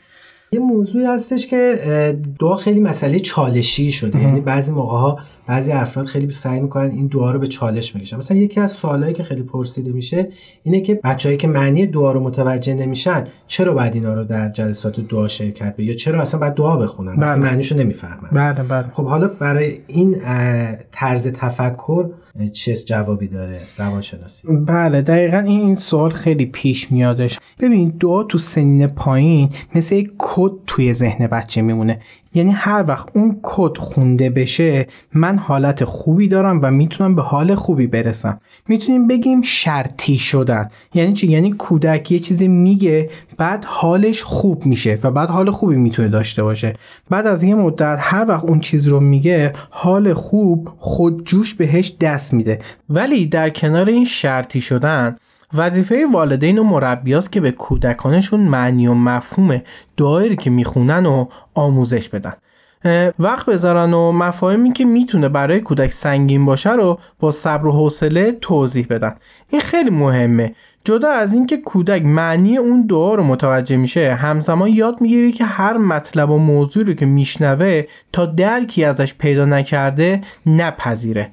یه 0.51 0.59
موضوعی 0.59 1.05
هستش 1.05 1.47
که 1.47 1.75
دعا 2.39 2.55
خیلی 2.55 2.79
مسئله 2.79 3.19
چالشی 3.19 3.91
شده. 3.91 4.21
یعنی 4.21 4.41
بعضی 4.41 4.73
موقع 4.73 4.97
ها 4.97 5.19
بعضی 5.47 5.71
افراد 5.71 6.05
خیلی 6.05 6.31
سعی 6.31 6.59
می‌کنن 6.59 6.91
این 6.91 7.07
دعا 7.07 7.31
رو 7.31 7.39
به 7.39 7.47
چالش 7.47 7.95
بکشن. 7.95 8.17
مثلا 8.17 8.37
یکی 8.37 8.59
از 8.59 8.71
سوالایی 8.71 9.13
که 9.13 9.23
خیلی 9.23 9.43
پرسیده 9.43 9.91
میشه 9.91 10.29
اینه 10.63 10.81
که 10.81 10.99
بچههایی 11.03 11.37
که 11.37 11.47
معنی 11.47 11.87
دعا 11.87 12.11
رو 12.11 12.19
متوجه 12.19 12.73
نمیشن 12.73 13.23
چرا 13.47 13.73
باید 13.73 13.95
اینا 13.95 14.13
رو 14.13 14.23
در 14.23 14.49
جلسات 14.49 14.99
دعا 14.99 15.27
شرکت 15.27 15.75
به 15.75 15.83
یا 15.83 15.93
چرا 15.93 16.21
اصلا 16.21 16.39
باید 16.39 16.53
دعا 16.53 16.77
بخونن 16.77 17.15
بله. 17.15 17.35
معنیشو 17.35 17.75
نمی‌فهمن؟ 17.75 18.29
بله 18.31 18.63
بله. 18.63 18.85
خب 18.91 19.05
حالا 19.05 19.27
برای 19.27 19.79
این 19.87 20.21
طرز 20.91 21.27
تفکر 21.27 22.09
چه 22.53 22.73
جوابی 22.75 23.27
داره 23.27 23.59
روانشناسی؟ 23.77 24.47
بله 24.47 25.01
دقیقا 25.01 25.37
این 25.37 25.61
این 25.61 25.75
سوال 25.75 26.09
خیلی 26.09 26.45
پیش 26.45 26.91
میادش. 26.91 27.39
ببین 27.59 27.93
دعا 27.99 28.23
تو 28.23 28.37
سنین 28.37 28.87
پایین 28.87 29.49
مثل 29.75 29.95
یک 29.95 30.11
کد 30.17 30.51
توی 30.67 30.93
ذهن 30.93 31.27
بچه 31.27 31.61
میمونه. 31.61 31.99
یعنی 32.33 32.51
هر 32.51 32.85
وقت 32.87 33.07
اون 33.13 33.39
کد 33.41 33.77
خونده 33.77 34.29
بشه 34.29 34.87
من 35.13 35.37
حالت 35.37 35.83
خوبی 35.83 36.27
دارم 36.27 36.59
و 36.63 36.71
می‌تونم 36.71 37.15
به 37.15 37.21
حال 37.21 37.55
خوبی 37.55 37.87
برسم. 37.87 38.39
می‌تونیم 38.67 39.07
بگیم 39.07 39.41
شرطی 39.41 40.17
شدن. 40.17 40.69
یعنی 40.93 41.13
چی؟ 41.13 41.27
یعنی 41.27 41.51
کودک 41.51 42.11
یه 42.11 42.19
چیزی 42.19 42.47
میگه 42.47 43.09
بعد 43.37 43.65
حالش 43.65 44.21
خوب 44.21 44.65
میشه 44.65 44.99
و 45.03 45.11
بعد 45.11 45.29
حال 45.29 45.51
خوبی 45.51 45.75
می‌تونه 45.75 46.07
داشته 46.07 46.43
باشه. 46.43 46.73
بعد 47.09 47.27
از 47.27 47.43
یه 47.43 47.55
مدت 47.55 47.97
هر 48.01 48.25
وقت 48.27 48.43
اون 48.43 48.59
چیز 48.59 48.87
رو 48.87 48.99
میگه 48.99 49.53
حال 49.69 50.13
خوب 50.13 50.69
خودجوش 50.77 51.53
بهش 51.53 51.93
دست 52.01 52.33
میده. 52.33 52.59
ولی 52.89 53.25
در 53.25 53.49
کنار 53.49 53.85
این 53.89 54.05
شرطی 54.05 54.61
شدن 54.61 55.17
وظیفه 55.53 56.05
والدین 56.13 56.59
و 56.59 56.63
مربیاست 56.63 57.31
که 57.31 57.41
به 57.41 57.51
کودکانشون 57.51 58.39
معنی 58.39 58.87
و 58.87 58.93
مفهوم 58.93 59.61
دایری 59.97 60.35
که 60.35 60.49
می‌خونن 60.49 61.05
و 61.05 61.25
آموزش 61.53 62.09
بدن. 62.09 62.33
وقت 63.19 63.45
بذارن 63.45 63.93
و 63.93 64.11
مفاهیمی 64.11 64.73
که 64.73 64.85
می‌تونه 64.85 65.29
برای 65.29 65.59
کودک 65.59 65.91
سنگین 65.91 66.45
باشه 66.45 66.71
رو 66.71 66.99
با 67.19 67.31
صبر 67.31 67.67
و 67.67 67.71
حوصله 67.71 68.31
توضیح 68.31 68.87
بدن. 68.89 69.15
این 69.49 69.61
خیلی 69.61 69.89
مهمه. 69.89 70.55
جدا 70.83 71.11
از 71.11 71.33
اینکه 71.33 71.57
کودک 71.57 72.05
معنی 72.05 72.57
اون 72.57 72.85
دعا 72.87 73.15
رو 73.15 73.23
متوجه 73.23 73.77
میشه 73.77 74.13
همزمان 74.13 74.69
یاد 74.69 75.01
می‌گیری 75.01 75.31
که 75.31 75.45
هر 75.45 75.77
مطلب 75.77 76.29
و 76.29 76.37
موضوعی 76.37 76.85
رو 76.85 76.93
که 76.93 77.05
میشنوه 77.05 77.83
تا 78.13 78.25
درکی 78.25 78.83
ازش 78.83 79.13
پیدا 79.13 79.45
نکرده 79.45 80.21
نپذیره. 80.45 81.31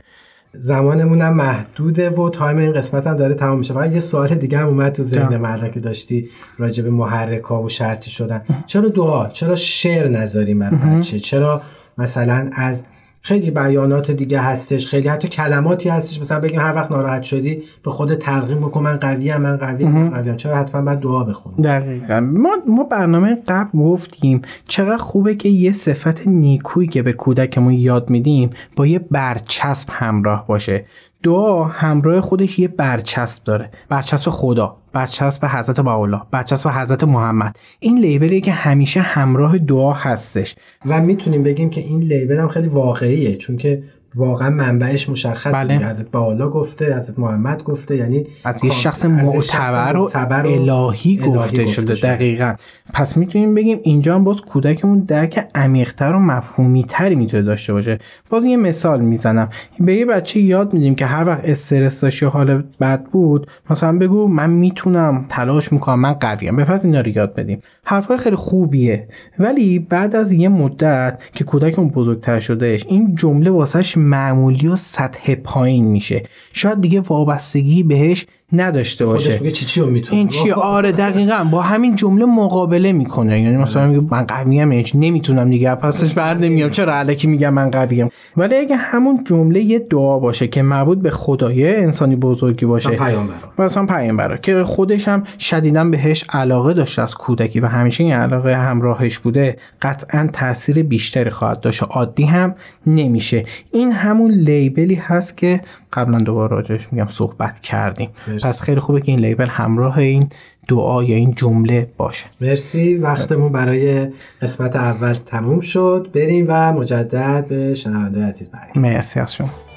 زمانمون 0.55 1.21
هم 1.21 1.35
محدوده 1.37 2.11
و 2.11 2.31
تایم 2.31 2.57
این 2.57 2.73
قسمت 2.73 3.07
هم 3.07 3.17
داره 3.17 3.35
تمام 3.35 3.59
میشه. 3.59 3.75
فقط 3.75 3.93
یه 3.93 3.99
سوال 3.99 4.29
دیگه 4.29 4.59
هم 4.59 4.67
اومد 4.67 4.93
تو 4.93 5.03
ذهن 5.03 5.37
مردم 5.37 5.71
که 5.71 5.81
داشتی 5.81 6.29
راجع 6.59 6.83
به 6.83 6.91
محرک 6.91 7.43
ها 7.43 7.63
و 7.63 7.69
شرطی 7.69 8.11
شدن. 8.11 8.43
چرا 8.67 8.89
دعا؟ 8.89 9.29
چرا 9.29 9.55
شعر 9.55 10.09
نذاریم 10.09 10.59
برای 10.59 10.97
بچه؟ 10.97 11.19
چرا 11.19 11.63
مثلا 11.99 12.51
از 12.53 12.85
خیلی 13.21 13.51
بیانات 13.51 14.11
دیگه 14.11 14.41
هستش 14.41 14.87
خیلی 14.87 15.09
حتی 15.09 15.29
کلماتی 15.29 15.89
هستش. 15.89 16.21
مثلا 16.21 16.41
بگیم 16.41 16.61
هر 16.61 16.75
وقت 16.75 16.91
ناراحت 16.91 17.23
شدی 17.23 17.63
به 17.85 17.91
خود 17.91 18.15
تقدیم 18.15 18.59
بکن 18.61 18.83
من 18.83 18.97
قوی 18.97 19.37
من 19.37 19.57
قوی 19.57 19.85
من 19.85 20.11
قوی 20.11 20.37
چرا 20.37 20.57
حتما 20.57 20.83
باید 20.83 21.01
دعا 21.01 21.25
بخونیم 21.25 21.63
دقیقا. 21.63 22.21
ما, 22.21 22.57
ما 22.67 22.85
برنامه 22.85 23.39
قبل 23.49 23.79
گفتیم 23.79 24.43
چقدر 24.67 24.97
خوبه 24.97 25.35
که 25.35 25.49
یه 25.49 25.73
صفت 25.73 26.27
نیکویی 26.29 26.89
که 26.89 27.03
به 27.03 27.13
کودکمون 27.13 27.73
یاد 27.73 28.11
میدیم 28.11 28.51
با 28.77 28.87
یه 28.87 28.99
برچسب 28.99 29.89
همراه 29.93 30.47
باشه. 30.47 30.85
دعا 31.23 31.65
همراه 31.65 32.21
خودش 32.21 32.59
یه 32.59 32.69
برچسب 32.69 33.45
داره. 33.45 33.71
برچسب 33.89 34.31
خدا 34.31 34.77
برچسب 34.93 35.45
حضرت 35.45 35.81
باولا 35.81 36.27
برچسب 36.31 36.71
حضرت 36.71 37.05
محمد. 37.05 37.57
این 37.81 37.99
لیبلی 37.99 38.41
که 38.41 38.53
همیشه 38.53 39.01
همراه 39.01 39.59
دعا 39.59 39.93
هستش. 39.93 40.57
و 40.87 41.01
می‌تونیم 41.01 41.43
بگیم 41.43 41.71
که 41.71 41.81
این 41.81 42.01
لیبل 42.01 42.39
هم 42.39 42.49
خیلی 42.49 42.69
واقعیه 42.69 43.37
چون 43.37 43.57
که 43.57 43.83
واقعا 44.15 44.51
منبعش 44.51 45.09
مشخصه 45.09 45.53
بله. 45.53 45.75
حضرت 45.75 46.11
بالا 46.11 46.49
گفته 46.49 46.97
حضرت 46.97 47.19
محمد 47.19 47.63
گفته 47.63 47.97
یعنی 47.97 48.27
از 48.45 48.65
یه 48.65 48.71
شخص 48.71 49.05
معتبر 49.05 49.97
و 49.97 50.09
الهی 50.15 51.17
گفته 51.17 51.67
شده 51.67 51.95
دقیقا. 51.95 52.55
پس 52.93 53.17
می‌تونیم 53.17 53.55
بگیم 53.55 53.81
اینجا 53.83 54.15
هم 54.15 54.25
باز 54.25 54.41
کودکمون 54.41 54.99
درک 54.99 55.47
عمیقتر 55.55 56.13
و 56.13 56.19
مفهومی 56.19 56.85
تری 56.89 57.15
می‌تونه 57.15 57.43
داشته 57.43 57.73
باشه. 57.73 57.99
باز 58.31 58.47
یه 58.47 58.57
مثال 58.57 59.01
می‌زنم. 59.01 59.49
به 59.81 59.95
یه 59.95 60.07
بچه 60.07 60.41
یاد 60.41 60.73
میدیم 60.73 60.95
که 60.95 61.07
هر 61.07 61.29
وقت 61.29 61.45
استرس 61.45 62.01
داشت 62.01 62.23
یا 62.23 62.31
حال 62.31 62.63
بد 62.81 63.03
بود 63.03 63.51
مثلا 63.71 63.99
بگو 63.99 64.29
من 64.29 64.51
می‌تونم 64.51 65.27
تلاش 65.29 65.73
می‌کنم 65.73 66.01
من 66.01 66.13
قویم. 66.13 66.57
بپس 66.57 66.85
اینا 66.85 67.01
رو 67.01 67.09
یاد 67.09 67.35
بدیم. 67.35 67.61
حرفای 67.85 68.17
خیلی 68.19 68.37
خوبیه. 68.37 69.09
ولی 69.39 69.79
بعد 69.79 70.17
از 70.17 70.33
یه 70.33 70.49
مدت 70.49 71.19
که 71.35 71.45
کودکمون 71.45 71.89
بزرگتر 71.89 72.41
شدهش 72.41 72.87
این 72.89 73.15
جمله 73.15 73.51
واسش 73.51 73.98
معمولی 73.99 74.69
و 74.69 74.77
سطح 74.77 75.35
پایین 75.35 75.85
میشه. 75.85 76.23
شاید 76.53 76.81
دیگه 76.81 77.01
وابستگی 77.01 77.83
بهش 77.83 78.27
نداشته 78.53 79.07
باشه. 79.07 79.25
خودش 79.25 79.41
میگه 79.41 79.55
چی 79.55 79.65
چی 79.65 79.81
می‌تونه؟ 79.81 80.19
این 80.19 80.29
چی؟ 80.29 80.51
آره 80.51 80.93
دقیقا. 80.93 81.49
با 81.51 81.63
همین 81.63 81.97
جمله 81.97 82.25
مقابله 82.25 82.93
می‌کنه. 82.93 83.43
یعنی 83.43 83.57
مثلا 83.57 83.87
میگه 83.87 84.07
من 84.11 84.23
قویم 84.23 84.73
یعنی 84.73 84.85
نمی‌تونم 84.95 85.51
دیگه. 85.51 85.75
پسش 85.75 86.13
بر 86.13 86.35
نمیام. 86.35 86.71
چرا 86.71 86.95
علکی 86.95 87.27
میگم 87.27 87.55
من 87.55 87.71
قویم 87.71 88.09
ولی 88.37 88.57
اگه 88.57 88.77
همون 88.77 89.25
جمله 89.25 89.61
یه 89.61 89.79
دعا 89.79 90.19
باشه 90.19 90.49
که 90.49 90.63
مربوط 90.63 90.99
به 90.99 91.11
خدای 91.11 91.77
انسانی 91.77 92.17
بزرگی 92.17 92.67
باشه. 92.67 92.91
پیامبر. 92.91 93.35
مثلا 93.59 93.87
پیامبر. 93.87 94.37
که 94.37 94.65
خودش 94.65 95.09
هم 95.09 95.23
شدیدا 95.39 95.85
بهش 95.85 96.25
علاقه 96.33 96.75
داشته 96.75 97.03
از 97.03 97.15
کودکی 97.15 97.61
و 97.61 97.67
همیشه 97.67 98.05
این 98.05 98.13
علاقه 98.13 98.57
همراهش 98.57 99.19
بوده 99.19 99.59
قطعا 99.83 100.29
تاثیر 100.33 100.83
بیشتری 100.83 101.31
خواهد 101.31 101.61
داشت. 101.61 101.83
عادی 101.83 102.25
هم 102.25 102.55
نمیشه. 102.87 103.45
این 103.73 103.93
همون 103.93 104.31
لیبلی 104.31 104.95
هست 104.95 105.37
که 105.37 105.61
قبلا 105.93 106.21
دوباره 106.21 106.57
راجعش 106.57 106.93
میگم 106.93 107.07
صحبت 107.07 107.61
کردیم. 107.61 108.11
پس 108.27 108.63
خیلی 108.63 108.81
خوبه 108.81 109.01
که 109.01 109.13
این 109.13 109.21
لیبل 109.21 109.47
همراه 109.47 109.99
این 109.99 110.29
دعا 110.69 111.05
یا 111.05 111.17
این 111.17 111.35
جمله 111.35 111.91
باشه. 111.97 112.27
مرسی. 112.41 112.97
وقتمون 112.97 113.53
برای 113.53 114.09
قسمت 114.43 114.77
اول 114.77 115.13
تموم 115.13 115.61
شد. 115.61 116.11
بریم 116.15 116.47
و 116.49 116.73
مجدد 116.73 117.47
به 117.49 117.75
شنونده 117.75 118.25
عزیز 118.25 118.51
بریم 118.51 118.83
مرسی 118.83 119.21
از 119.21 119.35
شما. 119.35 119.68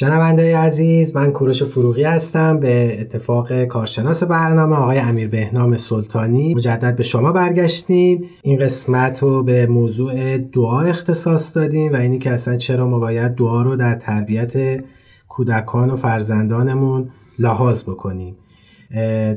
شنونده 0.00 0.58
عزیز 0.58 1.16
من 1.16 1.30
کوروش 1.30 1.62
فروغی 1.62 2.02
هستم. 2.02 2.60
به 2.60 3.00
اتفاق 3.00 3.64
کارشناس 3.64 4.22
برنامه 4.22 4.76
آقای 4.76 4.98
امیر 4.98 5.28
بهنام 5.28 5.76
سلطانی 5.76 6.54
مجدد 6.54 6.96
به 6.96 7.02
شما 7.02 7.32
برگشتیم. 7.32 8.24
این 8.42 8.58
قسمت 8.58 9.22
رو 9.22 9.42
به 9.42 9.66
موضوع 9.66 10.38
دعا 10.38 10.80
اختصاص 10.80 11.56
دادیم 11.56 11.92
و 11.92 11.96
اینی 11.96 12.18
که 12.18 12.30
اصلا 12.30 12.56
چرا 12.56 12.86
ما 12.86 12.98
باید 12.98 13.34
دعا 13.34 13.62
رو 13.62 13.76
در 13.76 13.94
تربیت 13.94 14.84
کودکان 15.28 15.90
و 15.90 15.96
فرزندانمون 15.96 17.10
لحاظ 17.38 17.84
بکنیم. 17.84 18.36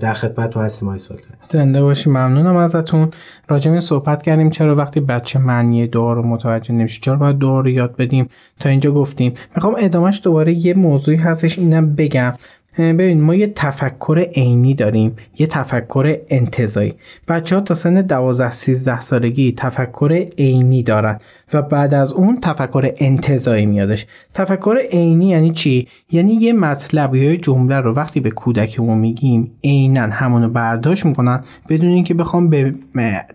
در 0.02 0.14
خدمت 0.14 0.50
تو 0.50 0.60
هستیم 0.60 0.88
آقای 0.88 1.00
سلطانی 1.00 1.36
زنده 1.50 1.82
باشی 1.82 2.10
ممنونم 2.10 2.56
ازتون. 2.56 3.12
راجع 3.48 3.72
به 3.72 3.80
صحبت 3.80 4.22
کردیم 4.22 4.50
چرا 4.50 4.76
وقتی 4.76 5.00
بچه 5.00 5.40
معنی 5.40 5.88
دعا 5.88 6.14
رو 6.14 6.24
متوجه 6.24 6.74
نمیشه 6.74 7.02
چرا 7.02 7.16
باید 7.16 7.38
دعا 7.38 7.60
رو 7.60 7.70
یاد 7.70 7.96
بدیم؟ 7.96 8.30
تا 8.60 8.70
اینجا 8.70 8.92
گفتیم. 8.92 9.34
می‌خوام 9.56 9.76
ادامهش 9.78 10.22
دوباره 10.24 10.54
یه 10.54 10.74
موضوعی 10.74 11.18
هستش 11.18 11.60
اینم 11.60 11.96
بگم. 11.96 12.34
ببین 12.78 13.22
ما 13.22 13.36
یه 13.36 13.48
تفکر 13.48 14.20
عینی 14.36 14.74
داریم 14.74 15.16
یه 15.38 15.48
تفکر 15.48 16.18
انتظایی. 16.30 16.94
بچه 17.28 17.56
ها 17.56 17.62
تا 17.62 17.74
سن 17.74 18.02
12 18.02 18.52
13 18.52 19.00
سالگی 19.00 19.54
تفکر 19.58 20.26
عینی 20.38 20.84
دارن. 20.84 21.20
و 21.54 21.62
بعد 21.62 21.94
از 21.94 22.14
اون 22.14 22.40
تفکر 22.42 22.92
انتظایی 22.98 23.66
میادش. 23.66 24.06
تفکر 24.34 24.78
عینی 24.92 25.28
یعنی 25.28 25.52
چی؟ 25.52 25.88
یعنی 26.12 26.34
یه 26.34 26.54
مطلب 26.54 27.16
یا 27.16 27.36
جمله 27.36 27.80
رو 27.80 27.94
وقتی 27.94 28.20
به 28.20 28.32
کودکمون 28.32 28.98
میگیم 28.98 29.52
عینا 29.64 30.02
همونو 30.02 30.50
برداشت 30.50 31.06
می‌کنن 31.06 31.44
بدون 31.70 31.90
اینکه 31.90 32.14
بخوام 32.14 32.50
به 32.50 32.76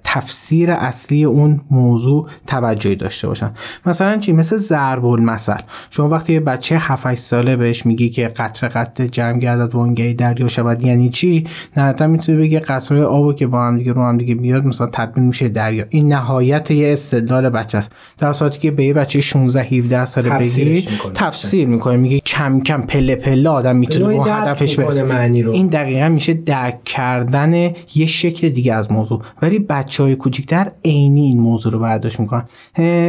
تفسیر 0.05 0.71
اصلی 0.71 1.25
اون 1.25 1.61
موضوع 1.71 2.29
توجهی 2.47 2.97
داشته 2.97 3.29
باشن. 3.29 3.51
مثلا 3.87 4.17
چی؟ 4.17 4.33
مثل 4.33 4.57
ضرب 4.57 5.05
المثل. 5.05 5.61
شما 5.91 6.09
وقتی 6.09 6.33
یه 6.33 6.41
بچه 6.41 6.77
7 6.79 7.15
ساله 7.15 7.57
بهش 7.57 7.87
میگی 7.87 8.11
که 8.11 8.29
قطره 8.29 8.69
قطره 8.69 9.09
جمع 9.09 9.39
گردد 9.39 9.75
وانگهی 9.75 10.15
دریا 10.15 10.49
شود 10.49 10.83
یعنی 10.83 11.11
چی؟ 11.11 11.47
نهایتا 11.77 12.07
می‌تونه 12.07 12.39
بگه 12.39 12.61
قطره 12.61 13.03
آبو 13.03 13.33
که 13.33 13.47
با 13.47 13.65
هم 13.65 13.79
دیگه 13.79 13.93
رو 13.93 14.05
هم 14.05 14.19
دیگه 14.19 14.35
بیاد 14.35 14.65
مثلا 14.65 14.87
تبدیل 14.87 15.25
میشه 15.25 15.49
دریا. 15.49 15.85
این 15.91 16.13
نهایت 16.13 16.71
یه 16.71 16.93
استدلال 16.93 17.51
بچه 17.51 17.79
است. 17.79 17.93
در 18.19 18.33
صورتی 18.33 18.59
که 18.59 18.71
به 18.71 18.85
یه 18.85 18.93
بچه 18.93 19.21
16 19.21 19.63
17 19.63 20.05
ساله 20.05 20.31
بگی. 20.31 20.89
تفسیر 21.15 21.69
می‌کنه. 21.69 21.97
میگه 21.97 22.21
کم 22.21 22.61
کم 22.61 22.83
پله 22.83 23.17
پله 23.17 23.49
آدم 23.49 23.77
می‌تونه 23.77 24.25
به 24.25 24.33
هدفش 24.33 24.79
برسه. 24.79 25.05
این 25.53 25.67
دقیقا 25.67 26.09
میشه 26.09 26.35
درک 26.35 26.85
کردن 26.85 27.55
یه 27.95 28.07
شکل 28.07 28.49
دیگه 28.49 28.75
از 28.75 28.93
موضوع. 28.93 29.23
ولی 29.43 29.59
بچه 29.59 30.03
های 30.03 30.17
کوچیکتر 30.17 30.71
عینی 30.85 31.23
این 31.23 31.41
موضوع 31.41 31.73
رو 31.73 31.79
برداشت 31.79 32.21
می‌کنن. 32.21 32.45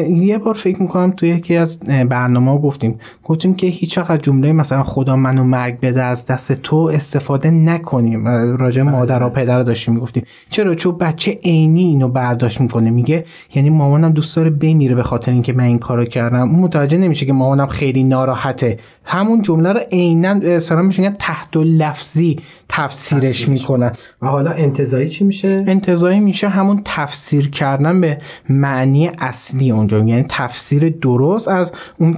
یه 0.09 0.37
بار 0.37 0.53
فکر 0.53 0.81
می‌کنم 0.81 1.11
توی 1.11 1.29
یکی 1.29 1.55
از 1.55 1.79
برنامه 1.79 2.51
ها 2.51 2.57
گفتیم. 2.57 2.99
گفتیم 3.23 3.55
که 3.55 3.67
هیچ 3.67 3.97
وقت 3.97 4.23
جمله 4.23 4.53
مثلا 4.53 4.83
خدا 4.83 5.15
منو 5.15 5.43
مرگ 5.43 5.79
بده 5.79 6.03
از 6.03 6.25
دست 6.25 6.53
تو 6.53 6.75
استفاده 6.77 7.51
نکنیم. 7.51 8.27
راجع 8.57 8.81
مادر 8.81 9.23
و 9.23 9.29
پدر 9.29 9.57
رو 9.57 9.63
داشتیم 9.63 9.93
می‌گفتیم. 9.93 10.23
چرا؟ 10.49 10.75
چون 10.75 10.97
بچه 10.97 11.39
عینی 11.43 11.83
اینو 11.83 12.07
برداشت 12.07 12.61
می‌کنه. 12.61 12.89
میگه 12.89 13.25
یعنی 13.55 13.69
مامانم 13.69 14.11
دوست 14.11 14.35
داره 14.35 14.49
بمیره. 14.49 14.87
به 14.96 15.03
خاطر 15.03 15.32
اینکه 15.32 15.53
من 15.53 15.63
این 15.63 15.79
کارو 15.79 16.06
کردم. 16.06 16.50
اون 16.50 16.60
متوجه 16.60 16.98
نمیشه 16.98 17.25
که 17.25 17.34
مامانم 17.34 17.67
خیلی 17.67 18.03
ناراحته. 18.03 18.77
همون 19.07 19.41
جمله 19.41 19.73
رو 19.73 19.79
عینا 19.91 20.39
اصلا 20.43 20.81
میگن 20.81 21.15
تحت 21.19 21.57
و 21.57 21.63
لفظی 21.63 22.39
تفسیرش. 22.69 23.49
می‌کنن. 23.49 23.91
و 24.21 24.27
حالا 24.27 24.51
انتظایی 24.51 25.07
چی 25.07 25.23
میشه؟ 25.23 25.63
انتظایی 25.67 26.19
میشه 26.19 26.47
همون 26.49 26.81
تفسیر 26.85 27.49
کردن 27.49 28.01
به 28.01 28.17
معنی 28.49 29.11
اصلی 29.19 29.71
اونجا. 29.71 29.97
یعنی 29.97 30.25
تفسیر 30.29 30.89
درست 31.01 31.47
از 31.47 31.71
اون 31.97 32.17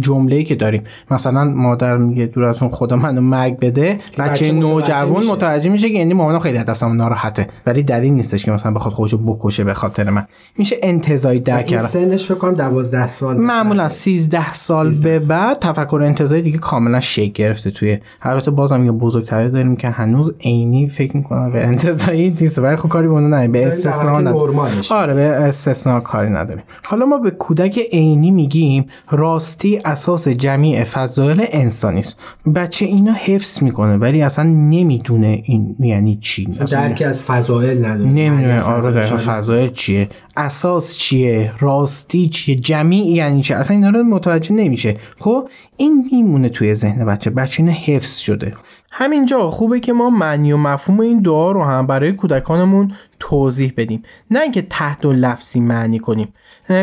جمله‌ای 0.00 0.44
که 0.44 0.54
داریم. 0.54 0.84
مثلا 1.10 1.44
مادر 1.44 1.96
میگه 1.96 2.26
دور 2.26 2.44
از 2.44 2.62
اون 2.62 2.70
خدا 2.70 2.96
منو 2.96 3.20
مرگ 3.20 3.58
بده 3.58 4.00
بچه, 4.18 4.52
نوجوان. 4.52 5.24
متوجه 5.24 5.70
میشه 5.70 5.88
که 5.88 5.98
یعنی 5.98 6.14
مامانم 6.14 6.38
خیلی 6.38 6.58
دستم 6.58 6.92
ناراحته 6.92 7.46
ولی 7.66 7.82
دلیل 7.82 8.12
نیستش 8.12 8.44
که 8.44 8.50
مثلا 8.50 8.72
بخواد 8.72 8.94
خودشو 8.94 9.18
بکشه 9.18 9.64
به 9.64 9.74
خاطر 9.74 10.10
من. 10.10 10.26
میشه 10.58 10.76
انتظایی 10.82 11.40
درک 11.40 11.66
کردن. 11.66 11.86
سنش 11.86 12.24
فکر 12.24 12.34
کنم 12.34 12.54
12 12.54 13.06
سال 13.06 13.36
معمولا 13.36 13.88
13 13.88 14.52
سال 14.52 14.92
13 14.92 15.18
به 15.18 15.26
بعد 15.26 15.58
تفکر 15.58 16.00
انتظاری 16.24 16.42
دیگه 16.42 16.58
کاملا 16.58 17.00
شکل 17.00 17.32
گرفته 17.32 17.70
توی 17.70 17.98
البته 18.22 18.50
بازم 18.50 18.84
یه 18.84 18.92
بزرگتری 18.92 19.50
داریم 19.50 19.76
که 19.76 19.88
هنوز 19.88 20.34
عینی 20.40 20.88
فکر 20.88 21.16
می‌کنم 21.16 21.52
به 21.52 21.66
انتظایی 21.66 22.36
نیست 22.40 22.58
ولی 22.58 22.76
خب 22.76 22.88
کاری 22.88 23.08
به 23.08 23.12
اون 23.12 23.28
نه 23.34 23.48
به 23.48 23.66
استثنا 23.66 24.20
نداریم. 24.20 24.58
آره 24.90 25.14
به 25.14 25.20
استثنا 25.20 26.00
کاری 26.00 26.30
نداریم. 26.30 26.62
حالا 26.82 27.06
ما 27.06 27.18
به 27.18 27.30
کودک 27.30 27.78
عینی 27.92 28.30
میگیم 28.30 28.86
راستی 29.10 29.80
اساس 29.84 30.28
جمیع 30.28 30.84
فضایل 30.84 31.44
انسانی 31.52 32.00
است. 32.00 32.16
بچه 32.54 32.86
اینو 32.86 33.12
حفظ 33.12 33.62
می‌کنه 33.62 33.96
ولی 33.96 34.22
اصلا 34.22 34.44
نمی‌دونه 34.44 35.42
این 35.44 35.76
یعنی 35.80 36.18
چی. 36.20 36.46
درکی 36.46 37.04
از 37.04 37.24
فضائل 37.24 37.84
نداره. 37.84 38.10
نمی‌دونه. 38.10 38.62
آره. 38.62 39.02
فضایل 39.02 39.70
چیه؟ 39.72 40.08
اساس 40.36 40.98
چیه؟ 40.98 41.52
راستی 41.60 42.26
چیه؟ 42.26 42.54
جمیع 42.54 43.06
یعنی 43.06 43.42
چه 43.42 43.54
اصلا 43.54 43.76
اینا 43.76 43.90
رو 43.90 44.02
متوجه 44.02 44.52
نمیشه. 44.52 44.96
خب 45.20 45.48
این 45.76 46.08
میمونه 46.12 46.48
توی 46.48 46.74
ذهن 46.74 47.04
بچه. 47.04 47.30
بچه 47.30 47.62
اینا 47.62 47.72
حفظ 47.72 48.18
شده. 48.18 48.54
همینجا 48.96 49.50
خوبه 49.50 49.80
که 49.80 49.92
ما 49.92 50.10
معنی 50.10 50.52
و 50.52 50.56
مفهوم 50.56 51.00
این 51.00 51.20
دعا 51.20 51.52
رو 51.52 51.64
هم 51.64 51.86
برای 51.86 52.12
کودکانمون 52.12 52.92
توضیح 53.20 53.72
بدیم. 53.76 54.02
نه 54.30 54.40
اینکه 54.40 54.62
تحت 54.62 55.06
و 55.06 55.12
لفظی 55.12 55.60
معنی 55.60 55.98
کنیم. 55.98 56.34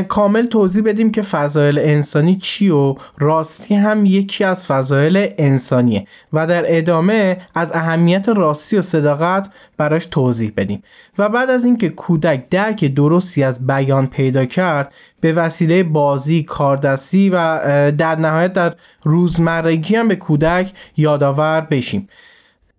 کامل 0.07 0.45
توضیح 0.45 0.83
بدیم 0.83 1.11
که 1.11 1.21
فضایل 1.21 1.79
انسانی 1.79 2.35
چی 2.35 2.69
و 2.69 2.95
راستی 3.17 3.75
هم 3.75 4.05
یکی 4.05 4.43
از 4.43 4.65
فضایل 4.65 5.33
انسانیه 5.37 6.07
و 6.33 6.47
در 6.47 6.77
ادامه 6.77 7.37
از 7.55 7.71
اهمیت 7.71 8.29
راستی 8.29 8.77
و 8.77 8.81
صداقت 8.81 9.49
براش 9.77 10.05
توضیح 10.05 10.53
بدیم. 10.57 10.83
و 11.17 11.29
بعد 11.29 11.49
از 11.49 11.65
اینکه 11.65 11.89
کودک 11.89 12.49
درک 12.49 12.85
درستی 12.85 13.43
از 13.43 13.67
بیان 13.67 14.07
پیدا 14.07 14.45
کرد 14.45 14.93
به 15.21 15.33
وسیله 15.33 15.83
بازی 15.83 16.43
کاردستی 16.43 17.29
و 17.29 17.91
در 17.91 18.15
نهایت 18.15 18.53
در 18.53 18.75
روزمرگی 19.03 19.95
هم 19.95 20.07
به 20.07 20.15
کودک 20.15 20.71
یادآور 20.97 21.61
بشیم. 21.61 22.07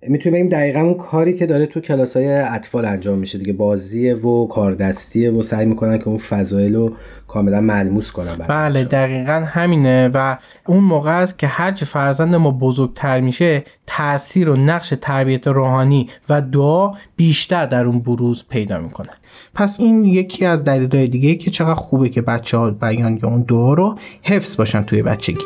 می‌تونیم 0.08 0.38
بگیم 0.38 0.48
دقیقا 0.48 0.80
اون 0.80 0.94
کاری 0.94 1.34
که 1.34 1.46
داره 1.46 1.66
تو 1.66 1.80
کلاس 1.80 2.16
های 2.16 2.28
اطفال 2.28 2.84
انجام 2.84 3.18
میشه 3.18 3.38
دیگه. 3.38 3.52
بازیه 3.52 4.14
و 4.14 4.46
کاردستیه 4.46 5.30
و 5.30 5.42
سعی 5.42 5.66
می‌کنن 5.66 5.98
که 5.98 6.08
اون 6.08 6.18
فضایل 6.18 6.74
رو 6.74 6.92
کاملا 7.28 7.60
ملموس 7.60 8.12
کنن 8.12 8.36
بله 8.48 8.84
بچه‌ها. 8.84 9.04
دقیقا 9.04 9.44
همینه 9.46 10.10
و 10.14 10.36
اون 10.66 10.84
موقع 10.84 11.20
است 11.22 11.38
که 11.38 11.46
هرچه 11.46 11.86
فرزند 11.86 12.34
ما 12.34 12.50
بزرگتر 12.50 13.20
میشه 13.20 13.64
تاثیر 13.86 14.50
و 14.50 14.56
نقش 14.56 14.94
تربیت 15.00 15.46
روحانی 15.46 16.08
و 16.28 16.40
دعا 16.40 16.92
بیشتر 17.16 17.66
در 17.66 17.84
اون 17.84 17.98
بروز 18.00 18.48
پیدا 18.48 18.78
می‌کنه. 18.78 19.10
پس 19.54 19.80
این 19.80 20.04
یکی 20.04 20.44
از 20.44 20.64
دلایل 20.64 21.10
دیگه 21.10 21.34
که 21.34 21.50
چقدر 21.50 21.74
خوبه 21.74 22.08
که 22.08 22.22
بچه 22.22 22.58
ها 22.58 22.70
بیان 22.70 23.18
یا 23.22 23.28
اون 23.28 23.42
دعا 23.42 23.74
رو 23.74 23.98
حفظ 24.22 24.56
باشن 24.56 24.82
توی 24.82 25.02
بچگی. 25.02 25.42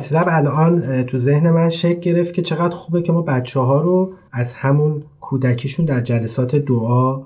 مطلب 0.00 0.26
الان 0.28 1.02
تو 1.02 1.16
ذهن 1.16 1.50
من 1.50 1.68
شکل 1.68 2.00
گرفت 2.00 2.34
که 2.34 2.42
چقدر 2.42 2.74
خوبه 2.74 3.02
که 3.02 3.12
ما 3.12 3.22
بچه 3.22 3.60
ها 3.60 3.80
رو 3.80 4.12
از 4.32 4.54
همون 4.54 5.02
کودکیشون 5.20 5.84
در 5.84 6.00
جلسات 6.00 6.56
دعا 6.56 7.16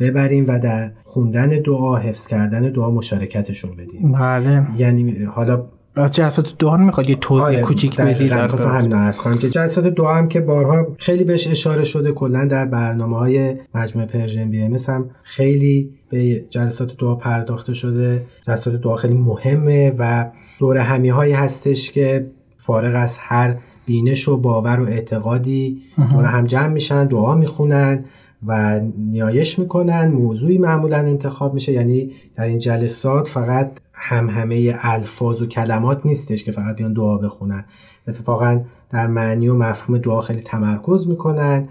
ببریم 0.00 0.44
و 0.48 0.58
در 0.58 0.90
خوندن 1.02 1.48
دعا 1.48 1.96
حفظ 1.96 2.26
کردن 2.26 2.72
دعا 2.72 2.90
مشارکتشون 2.90 3.76
بدیم. 3.76 4.12
بله. 4.12 4.66
یعنی 4.76 5.24
حالا 5.24 5.64
جلسات 6.10 6.54
دعا 6.58 6.76
رو 6.76 6.84
می‌خواد 6.84 7.10
یه 7.10 7.16
توضیح 7.16 7.56
آره، 7.56 7.60
کوچیک 7.60 7.96
بدی 7.96 8.28
در 8.28 8.48
همین 8.48 8.94
عرض 8.94 9.16
کنم 9.16 9.38
که 9.38 9.50
جلسات 9.50 9.86
دعا 9.86 10.14
هم 10.14 10.28
که 10.28 10.40
بارها 10.40 10.86
خیلی 10.98 11.24
بهش 11.24 11.46
اشاره 11.46 11.84
شده 11.84 12.12
کلا 12.12 12.44
در 12.44 12.64
برنامه 12.64 13.16
های 13.16 13.56
مجموعه 13.74 14.08
Persian 14.08 14.50
BMS 14.50 14.76
هم 14.88 15.10
خیلی 15.22 15.90
به 16.10 16.44
جلسات 16.50 16.96
دعا 16.98 17.14
پرداخته 17.14 17.72
شده. 17.72 18.26
جلسات 18.46 18.74
دعا 18.74 18.96
خیلی 18.96 19.14
مهمه 19.14 19.94
و 19.98 20.30
دور 20.58 20.78
همی 20.78 21.08
هایی 21.08 21.32
هستش 21.32 21.90
که 21.90 22.26
فارغ 22.56 22.92
از 22.94 23.18
هر 23.20 23.56
بینش 23.86 24.28
و 24.28 24.36
باور 24.36 24.80
و 24.80 24.84
اعتقادی 24.84 25.82
دور 26.12 26.24
هم 26.24 26.44
جمع 26.44 26.68
میشن 26.68 27.06
دعا 27.06 27.34
می‌خونن 27.34 28.04
و 28.46 28.80
نیایش 28.98 29.58
می‌کنن. 29.58 30.08
موضوعی 30.08 30.58
معمولا 30.58 30.98
انتخاب 30.98 31.54
میشه. 31.54 31.72
یعنی 31.72 32.10
در 32.34 32.44
این 32.44 32.58
جلسات 32.58 33.28
فقط 33.28 33.70
هم 33.92 34.30
همه 34.30 34.76
الفاظ 34.80 35.42
و 35.42 35.46
کلمات 35.46 36.06
نیستش 36.06 36.44
که 36.44 36.52
فقط 36.52 36.76
بیان 36.76 36.92
دعا 36.92 37.18
بخونن. 37.18 37.64
اتفاقا 38.08 38.60
در 38.90 39.06
معنی 39.06 39.48
و 39.48 39.54
مفهوم 39.54 39.98
دعا 39.98 40.20
خیلی 40.20 40.40
تمرکز 40.40 41.08
می‌کنن 41.08 41.68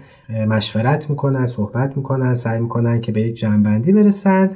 مشورت 0.48 1.10
می‌کنن 1.10 1.46
صحبت 1.46 1.96
می‌کنن 1.96 2.34
سعی 2.34 2.60
می‌کنن 2.60 3.00
که 3.00 3.12
به 3.12 3.20
یک 3.20 3.36
جنبندی 3.36 3.92
برسن. 3.92 4.50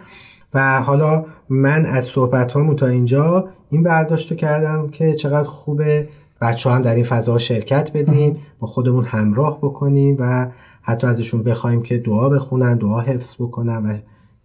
و 0.55 0.81
حالا 0.83 1.25
من 1.49 1.87
از 1.87 2.05
صحبت 2.05 2.77
تا 2.77 2.87
اینجا 2.87 3.49
این 3.71 3.83
برداشت 3.83 4.31
رو 4.31 4.37
کردم 4.37 4.89
که 4.89 5.15
چقدر 5.15 5.49
خوبه. 5.49 6.09
بچه 6.41 6.71
هم 6.71 6.83
در 6.83 6.95
این 6.95 7.05
فضا 7.05 7.39
شرکت 7.39 7.93
بدیم 7.93 8.37
با 8.59 8.67
خودمون 8.67 9.05
همراه 9.05 9.59
بکنیم 9.59 10.17
و 10.19 10.47
حتی 10.83 11.07
ازشون 11.07 11.43
بخوایم 11.43 11.83
که 11.83 11.99
دعا 11.99 12.29
بخونن 12.29 12.75
دعا 12.75 13.01
حفظ 13.01 13.37
بکنن 13.43 13.77
و 13.77 13.99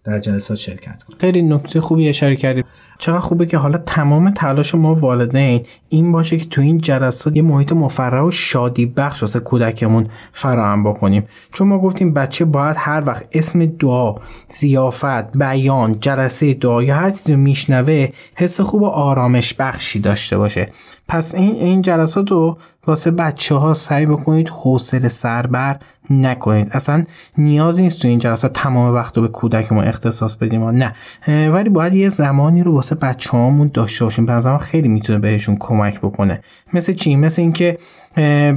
در 0.05 0.19
جلسات 0.19 0.57
شرکت 0.57 1.03
کنن 1.03 1.17
خیلی 1.19 1.41
نکته 1.41 1.81
خوبی 1.81 2.09
اشاره 2.09 2.35
کردیم 2.35 2.63
چقدر 2.97 3.19
خوبه 3.19 3.45
که 3.45 3.57
حالا 3.57 3.77
تمام 3.77 4.31
تلاش 4.31 4.75
ما 4.75 4.95
والدین 4.95 5.65
این 5.89 6.11
باشه 6.11 6.37
که 6.37 6.45
تو 6.45 6.61
این 6.61 6.77
جلسات 6.77 7.35
یه 7.35 7.41
محیط 7.41 7.71
مفرح 7.71 8.21
و 8.21 8.31
شادی 8.31 8.85
بخش 8.85 9.21
واسه 9.21 9.39
کودکمون 9.39 10.07
فراهم 10.33 10.83
بکنیم. 10.83 11.23
چون 11.53 11.67
ما 11.67 11.79
گفتیم 11.79 12.13
بچه 12.13 12.45
باید 12.45 12.75
هر 12.79 13.03
وقت 13.05 13.25
اسم 13.31 13.65
دعا 13.65 14.15
زیافت 14.49 15.37
بیان 15.37 15.99
جلسه 15.99 16.53
دعا 16.53 16.83
یا 16.83 16.95
هر 16.95 17.09
چیزی 17.09 17.35
میشنوه 17.35 18.07
حس 18.35 18.61
خوب 18.61 18.81
و 18.81 18.85
آرامش 18.85 19.53
بخشی 19.53 19.99
داشته 19.99 20.37
باشه. 20.37 20.69
پس 21.07 21.35
این 21.35 21.55
این 21.55 21.81
جلسات 21.81 22.31
رو 22.31 22.57
واسه 22.87 23.11
بچه 23.11 23.55
ها 23.55 23.73
سعی 23.73 24.05
بکنید 24.05 24.49
حوصله 24.49 25.07
سربر 25.07 25.79
نکنید. 26.09 26.67
اصلا 26.71 27.03
نیازی 27.37 27.83
نیست 27.83 28.01
تو 28.01 28.07
این 28.07 28.19
جلسات 28.19 28.53
تمام 28.53 28.93
وقت 28.93 29.17
رو 29.17 29.21
به 29.21 29.27
کودکمون 29.27 29.83
اختصاص 29.83 30.35
بدیم 30.35 30.63
و 30.63 30.71
نه. 30.71 30.95
ولی 31.27 31.69
باید 31.69 31.93
یه 31.93 32.09
زمانی 32.09 32.63
رو 32.63 32.73
واسه 32.73 32.95
بچه 32.95 33.29
هامون 33.29 33.71
داشته 33.73 34.05
باشیم. 34.05 34.25
به 34.25 34.57
خیلی 34.57 34.87
می‌تونه 34.87 35.19
بهشون 35.19 35.57
کمک 35.59 35.99
بکنه. 35.99 36.41
مثل 36.73 36.93
چی؟ 36.93 37.15
مثل 37.15 37.41
اینکه 37.41 37.77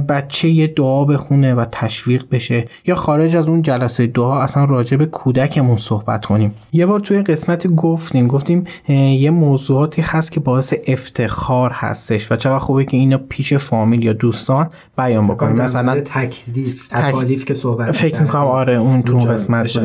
بچه 0.09 0.49
یه 0.49 0.67
دعا 0.67 1.05
بخونه 1.05 1.53
و 1.53 1.65
تشویق 1.71 2.23
بشه. 2.31 2.65
یا 2.85 2.95
خارج 2.95 3.37
از 3.37 3.49
اون 3.49 3.61
جلسه 3.61 4.07
دعا 4.07 4.41
اصلا 4.41 4.63
راجع 4.63 4.97
به 4.97 5.05
کودکمون 5.05 5.77
صحبت 5.77 6.25
کنیم. 6.25 6.53
یه 6.73 6.85
بار 6.85 6.99
توی 6.99 7.21
قسمت 7.21 7.67
گفتیم 7.67 8.27
گفتیم 8.27 8.63
یه 8.87 9.29
موضوعاتی 9.29 10.01
هست 10.01 10.31
که 10.31 10.39
باعث 10.39 10.73
افتخار 10.87 11.71
هستش 11.73 12.31
و 12.31 12.35
چقدر 12.35 12.59
خوبه 12.59 12.85
که 12.85 12.97
اینو 12.97 13.17
پیش 13.29 13.53
فامیل 13.53 14.03
یا 14.03 14.13
دوستان 14.13 14.69
بیان 14.97 15.27
بکنیم. 15.27 15.55
مثلا 15.55 16.01
تکلیف 16.01 16.87
تکالیف 16.87 17.45
که 17.45 17.53
صحبت 17.53 17.91
فکر 17.91 18.21
می‌کنم 18.21 18.41
آره 18.41 18.75
اون 18.75 19.01
تو 19.01 19.17
قسمت 19.17 19.77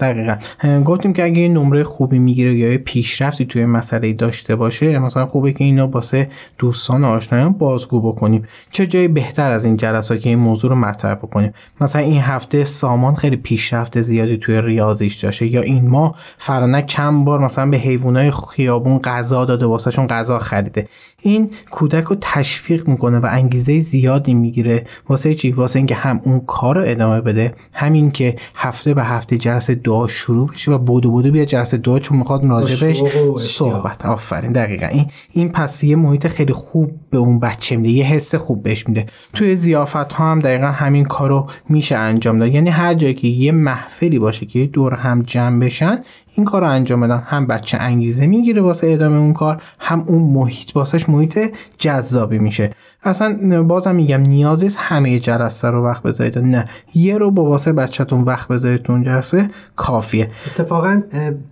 دقیقا. 0.00 0.36
گفتیم 0.84 1.12
که 1.12 1.24
اگه 1.24 1.48
نمره 1.48 1.84
خوبی 1.84 2.18
می‌گیره 2.18 2.54
یا 2.54 2.78
پیشرفتی 2.84 3.44
توی 3.44 3.64
مسئله 3.64 4.12
داشته 4.12 4.56
باشه 4.56 4.98
مثلا 4.98 5.26
خوبه 5.26 5.52
که 5.52 5.64
اینو 5.64 5.86
باسه 5.86 6.28
دوستان 6.58 7.04
آشنایان 7.04 7.52
بازگو 7.52 8.00
بکنیم. 8.00 8.44
چه 8.70 8.86
جای 8.86 9.08
بهتر 9.14 9.50
از 9.50 9.64
این 9.64 9.76
جلسات 9.76 10.20
که 10.20 10.28
این 10.28 10.38
موضوع 10.38 10.70
رو 10.70 10.76
مطرح 10.76 11.14
بکنیم. 11.14 11.52
مثلا 11.80 12.02
این 12.02 12.20
هفته 12.20 12.64
سامان 12.64 13.14
خیلی 13.14 13.36
پیشرفت 13.36 14.00
زیادی 14.00 14.36
توی 14.36 14.60
ریاضیش 14.60 15.16
داشته 15.16 15.46
یا 15.46 15.60
این 15.60 15.88
ما 15.88 16.14
فرانک 16.38 16.86
چند 16.86 17.24
بار 17.24 17.38
مثلا 17.38 17.66
به 17.66 17.76
حیوانات 17.76 18.34
خیابون 18.34 18.98
غذا 18.98 19.44
داده 19.44 19.66
واسهشون 19.66 20.06
غذا 20.06 20.38
خریده. 20.38 20.88
این 21.22 21.50
کودک 21.70 22.04
رو 22.04 22.16
تشویق 22.20 22.88
می‌کنه 22.88 23.18
و 23.18 23.28
انگیزه 23.30 23.78
زیادی 23.78 24.34
می‌گیره. 24.34 24.86
واسه 25.08 25.34
چی؟ 25.34 25.52
واسه 25.52 25.78
اینکه 25.78 25.94
هم 25.94 26.20
اون 26.24 26.40
کار 26.40 26.76
رو 26.76 26.82
ادامه 26.86 27.20
بده 27.20 27.54
همین 27.72 28.10
که 28.10 28.36
هفته 28.54 28.94
به 28.94 29.04
هفته 29.04 29.38
جلسه 29.38 29.74
دعا 29.74 30.06
شروع 30.06 30.48
بشه 30.48 30.72
و 30.72 30.78
بودو 30.78 31.10
بودو 31.10 31.30
بیاد 31.30 31.46
جلسه 31.46 31.76
دعا 31.76 31.98
چون 31.98 32.18
می‌خواد 32.18 32.44
راجبش 32.44 33.02
صحبت. 33.38 34.06
آفرین. 34.06 34.52
دقیقا. 34.52 34.86
این 34.86 35.06
این 35.32 35.48
پس 35.48 35.84
یه 35.84 35.96
محیط 35.96 36.26
خیلی 36.26 36.52
خوب 36.52 36.90
به 37.10 37.18
اون 37.18 37.40
بچه 37.40 37.76
میده 37.76 37.88
یه 37.88 38.04
حس 38.04 38.34
خوب 38.34 38.62
بهش 38.62 38.88
میده. 38.88 39.06
توی 39.32 39.56
زیافت 39.56 40.12
ها 40.12 40.30
هم 40.30 40.38
دقیقا 40.38 40.66
همین 40.66 41.04
کارو 41.04 41.46
میشه 41.68 41.96
انجام 41.96 42.38
داد. 42.38 42.54
یعنی 42.54 42.70
هر 42.70 42.94
جایی 42.94 43.14
که 43.14 43.28
یه 43.28 43.52
محفلی 43.52 44.18
باشه 44.18 44.46
که 44.46 44.66
دور 44.66 44.94
هم 44.94 45.22
جمع 45.22 45.60
بشن 45.64 45.98
این 46.34 46.46
کار 46.46 46.60
رو 46.60 46.68
انجام 46.68 47.00
بدن. 47.00 47.22
هم 47.26 47.46
بچه 47.46 47.78
انگیزه 47.78 48.26
می‌گیره 48.26 48.62
واسه 48.62 48.90
ادامه 48.90 49.16
اون 49.16 49.32
کار 49.32 49.62
هم 49.78 50.04
اون 50.06 50.22
محیط 50.22 50.76
واسش 50.76 51.08
محیط 51.10 51.38
جذابی 51.78 52.38
میشه. 52.38 52.70
اصلا 53.02 53.62
بازم 53.62 53.94
میگم 53.94 54.20
نیازی 54.20 54.68
همه 54.78 55.18
جلسه 55.18 55.68
رو 55.68 55.84
وقت 55.84 56.02
بذارید. 56.02 56.38
نه 56.38 56.64
یه 56.94 57.18
رو 57.18 57.30
با 57.30 57.44
واسه 57.44 57.72
بچهتون 57.72 58.20
وقت 58.20 58.48
بذارید 58.48 58.90
اون 58.90 59.02
جلسه 59.02 59.50
کافیه. 59.76 60.30
اتفاقا 60.46 61.02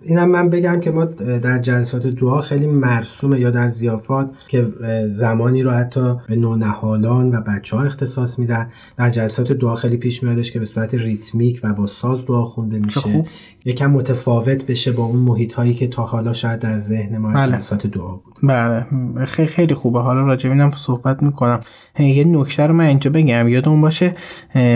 اینم 0.01 0.29
من 0.29 0.49
بگم 0.49 0.79
که 0.79 0.91
ما 0.91 1.05
در 1.05 1.59
جلسات 1.59 2.07
دعا 2.07 2.41
خیلی 2.41 2.67
مرسومه 2.67 3.39
یا 3.39 3.49
در 3.49 3.67
زیافات 3.67 4.31
که 4.47 4.67
زمانی 5.07 5.63
رو 5.63 5.71
حتی 5.71 6.15
به 6.27 6.35
نونهالان 6.35 7.35
و 7.35 7.41
بچه 7.41 7.77
ها 7.77 7.83
اختصاص 7.83 8.39
میدن. 8.39 8.69
در 8.97 9.09
جلسات 9.09 9.51
دعا 9.51 9.75
خیلی 9.75 9.97
پیش 9.97 10.23
میادش 10.23 10.51
که 10.51 10.59
به 10.59 10.65
صورت 10.65 10.93
ریتمیک 10.93 11.59
و 11.63 11.73
با 11.73 11.87
ساز 11.87 12.27
دعا 12.27 12.43
خونده 12.43 12.79
میشه. 12.79 13.25
یکم 13.65 13.91
متفاوت 13.91 14.65
بشه 14.65 14.91
با 14.91 15.03
اون 15.03 15.19
محیط 15.19 15.53
هایی 15.53 15.73
که 15.73 15.87
تا 15.87 16.03
حالا 16.03 16.33
شاید 16.33 16.59
در 16.59 16.77
ذهن 16.77 17.17
ما 17.17 17.31
از 17.31 17.49
جلسات 17.49 17.87
دعا 17.87 18.15
بود. 18.15 18.37
بله. 18.43 18.85
خیلی 19.25 19.47
خیلی 19.47 19.73
خوبه. 19.73 19.99
حالا 19.99 20.21
راجع 20.21 20.49
اینم 20.49 20.71
صحبت 20.71 21.23
می‌کنم. 21.23 21.61
یه 21.99 22.23
نکته 22.23 22.67
رو 22.67 22.73
من 22.73 22.85
اینجا 22.85 23.11
بگم. 23.11 23.47
یادمون 23.47 23.81
باشه 23.81 24.15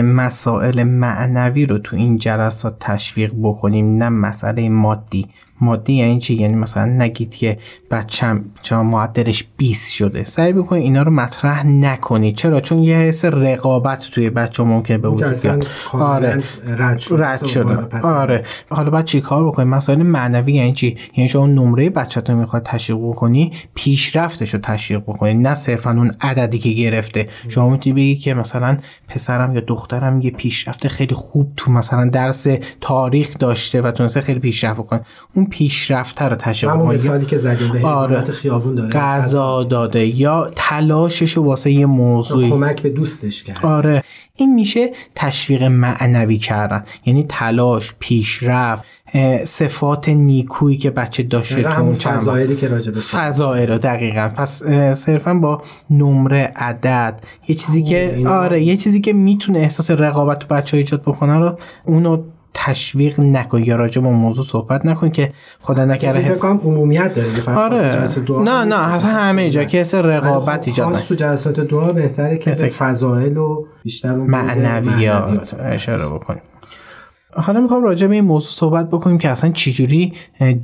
مسائل 0.04 0.82
معنوی 0.82 1.66
رو 1.66 1.78
تو 1.78 1.96
این 1.96 2.16
جلسات 2.16 2.76
تشویق 2.80 3.32
بکنیم 3.42 3.96
نه 3.96 4.08
مسئله 4.08 4.68
مادی. 4.68 5.26
مادی 5.60 5.92
یعنی 5.92 6.18
چی؟ 6.18 6.34
یعنی 6.34 6.54
مثلا 6.54 6.84
نگید 6.84 7.34
که 7.34 7.58
بچم 7.90 8.44
چرا 8.62 8.82
معدلش 8.82 9.44
20 9.56 9.92
شده. 9.92 10.24
سعی 10.24 10.52
بکنید 10.52 10.82
اینا 10.82 11.02
رو 11.02 11.10
مطرح 11.10 11.66
نکنید. 11.66 12.36
چرا؟ 12.36 12.60
چون 12.60 12.78
یه 12.78 12.96
حس 12.96 13.24
رقابت 13.24 14.10
توی 14.10 14.30
بچه 14.30 14.62
ممکنه 14.62 14.98
به 14.98 15.08
وجود 15.08 15.42
بیاد. 15.42 15.66
آره. 15.92 16.42
رد 16.66 16.98
شده, 16.98 17.24
رد 17.24 17.46
شده. 17.46 17.98
آره. 18.02 18.42
حالا 18.70 18.90
بعد 18.90 19.04
چی 19.04 19.20
کار 19.20 19.46
بکنید؟ 19.46 19.68
مسائل 19.68 20.02
معنوی 20.02 20.52
یعنی 20.52 20.72
چی؟ 20.72 20.96
یعنی 21.16 21.28
شما 21.28 21.46
نمره 21.46 21.90
بچه‌تون 21.90 22.36
می‌خواد 22.36 22.62
تشویق 22.62 22.98
بکنی 22.98 23.52
پیشرفتش 23.74 24.54
رو 24.54 24.60
تشویق 24.60 25.00
بکنید 25.00 25.46
نه 25.46 25.54
صرفا 25.54 25.90
اون 25.90 26.10
عددی 26.20 26.58
که 26.58 26.70
گرفته. 26.70 27.26
شما 27.48 27.70
می‌تونی 27.70 27.94
بگی 27.94 28.16
که 28.16 28.34
مثلا 28.34 28.78
پسرم 29.08 29.54
یا 29.54 29.60
دخترم 29.60 30.20
یه 30.20 30.30
پیشرفت 30.30 30.88
خیلی 30.88 31.14
خوب 31.14 31.52
تو 31.56 31.72
مثلا 31.72 32.08
درس 32.08 32.46
تاریخ 32.80 33.38
داشته 33.38 33.80
و 33.80 33.90
تونسته 33.90 34.20
خیلی 34.20 34.40
پیشرفت 34.40 34.86
کنه 34.86 35.00
اون 35.34 35.43
پیشرفته 35.46 36.24
رو 36.24 36.36
تشویق 36.36 36.72
همون 36.72 36.94
مثالی 36.94 37.26
که 37.26 37.36
زدیم 37.36 37.72
به 37.72 37.86
آره. 37.86 38.24
خیابون 38.24 38.74
داره. 38.74 38.90
غذا 38.90 39.64
داده 39.64 40.06
یا 40.06 40.50
تلاشش 40.56 41.38
واسه 41.38 41.70
یه 41.70 41.86
موضوعی 41.86 42.50
کمک 42.50 42.82
به 42.82 42.90
دوستش 42.90 43.42
کرد. 43.42 43.66
آره 43.66 44.02
این 44.36 44.54
میشه 44.54 44.90
تشویق 45.14 45.62
معنوی 45.62 46.38
کردن. 46.38 46.84
یعنی 47.06 47.26
تلاش 47.28 47.94
پیشرفت 47.98 48.84
صفات 49.44 50.08
نیکویی 50.08 50.76
که 50.76 50.90
بچه 50.90 51.22
داشته 51.22 51.62
تو 51.62 51.82
اون 51.82 51.92
فضایلی 51.92 52.56
که 52.56 52.68
راجع 52.68 52.92
به 52.92 53.00
فضایل 53.00 53.78
دقیقا. 53.78 54.30
پس 54.36 54.62
صرفا 54.92 55.34
با 55.34 55.62
نمره 55.90 56.52
عدد 56.56 57.20
یه 57.48 57.54
چیزی 57.54 57.82
که 57.82 58.22
آره 58.26 58.62
یه 58.62 58.76
چیزی 58.76 59.00
که 59.00 59.12
می‌تونه 59.12 59.58
احساس 59.58 59.90
رقابت 59.90 60.38
تو 60.38 60.54
بچه 60.54 60.76
ایجاد 60.76 61.02
بکنه 61.02 61.38
رو 61.38 61.58
اونو 61.84 62.22
تشویق 62.54 63.20
نکن. 63.20 63.62
یا 63.62 63.76
راجع 63.76 64.02
به 64.02 64.08
موضوع 64.08 64.44
صحبت 64.44 64.86
نکن 64.86 65.10
که 65.10 65.32
خدا 65.60 65.84
نکره 65.84 66.20
حس 66.20 66.38
فکر 66.38 66.48
عمومیت 66.48 67.14
داره. 67.14 67.58
آره. 67.58 68.04
نه 68.28 68.64
نه 68.64 68.94
اصلا 68.94 69.10
همه 69.10 69.50
جا 69.50 69.64
که 69.64 69.78
حس 69.78 69.94
رقابت 69.94 70.68
ایجاد 70.68 70.86
خاص 70.86 71.08
تو 71.08 71.14
جلسات 71.14 71.60
دعا 71.60 71.92
بهتره 71.92 72.38
که 72.38 72.50
به 72.50 72.68
فضائل 72.68 73.36
و 73.36 73.66
بیشتر 73.82 74.14
معنویات. 74.14 75.54
اشاره 75.60 76.06
بکنیم. 76.06 76.42
حالا 77.36 77.60
می‌خوام 77.60 77.84
راجع 77.84 78.06
به 78.06 78.14
این 78.14 78.24
موضوع 78.24 78.50
صحبت 78.50 78.88
بکنیم 78.88 79.18
که 79.18 79.28
اصلا 79.28 79.50
چجوری 79.50 80.12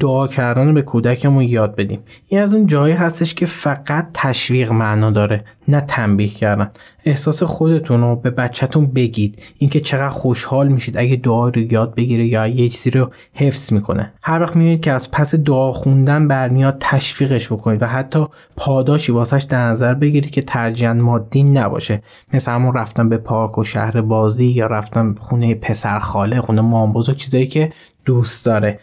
دعا 0.00 0.26
کردن 0.26 0.74
به 0.74 0.83
کودکمون 0.83 1.44
یاد 1.44 1.76
بدیم. 1.76 2.00
این 2.28 2.40
از 2.40 2.54
اون 2.54 2.66
جایی 2.66 2.94
هستش 2.94 3.35
که 3.35 3.46
فقط 3.46 4.06
تشویق 4.14 4.72
معنا 4.72 5.11
داره 5.11 5.44
نه 5.68 5.80
تنبیه 5.80 6.28
کردن. 6.28 6.70
احساس 7.04 7.42
خودتون 7.42 8.00
رو 8.00 8.16
به 8.16 8.30
بچهتون 8.30 8.87
بگید. 8.87 9.42
اینکه 9.59 9.80
چقدر 9.80 10.09
خوشحال 10.09 10.68
میشید 10.68 10.96
اگه 10.98 11.16
دعا 11.16 11.48
رو 11.48 11.72
یاد 11.72 11.94
بگیره 11.94 12.26
یا 12.26 12.46
یه 12.46 12.68
چیزی 12.68 12.90
رو 12.90 13.11
حفظ 13.35 13.72
می‌کنه. 13.72 14.12
هر 14.22 14.42
وقت 14.42 14.56
می‌بینید 14.56 14.80
که 14.80 14.92
از 14.92 15.11
پس 15.11 15.35
دعا 15.35 15.72
خوندن 15.72 16.28
برمیاد 16.28 16.76
تشویقش 16.80 17.52
بکنید 17.52 17.83
و 17.83 17.87
حتی 17.87 18.26
پاداشی 18.56 19.12
واسش 19.12 19.42
در 19.42 19.68
نظر 19.68 19.94
بگیرید 19.94 20.30
که 20.30 20.42
ترجیحاً 20.42 20.94
مادی 20.94 21.42
نباشه. 21.42 22.02
مثل 22.33 22.52
همون 22.52 22.74
رفتن 22.74 23.09
به 23.09 23.16
پارک 23.16 23.59
و 23.59 23.64
شهر 23.64 24.00
بازی 24.00 24.46
یا 24.46 24.66
رفتن 24.66 25.14
خونه 25.18 25.54
پسر 25.54 25.98
خاله 25.98 26.40
خونه 26.40 26.60
مام 26.61 26.92
بزرگ 26.92 27.16
چیزایی 27.16 27.46
که 27.46 27.73
دوست 28.05 28.46
داره. 28.46 28.81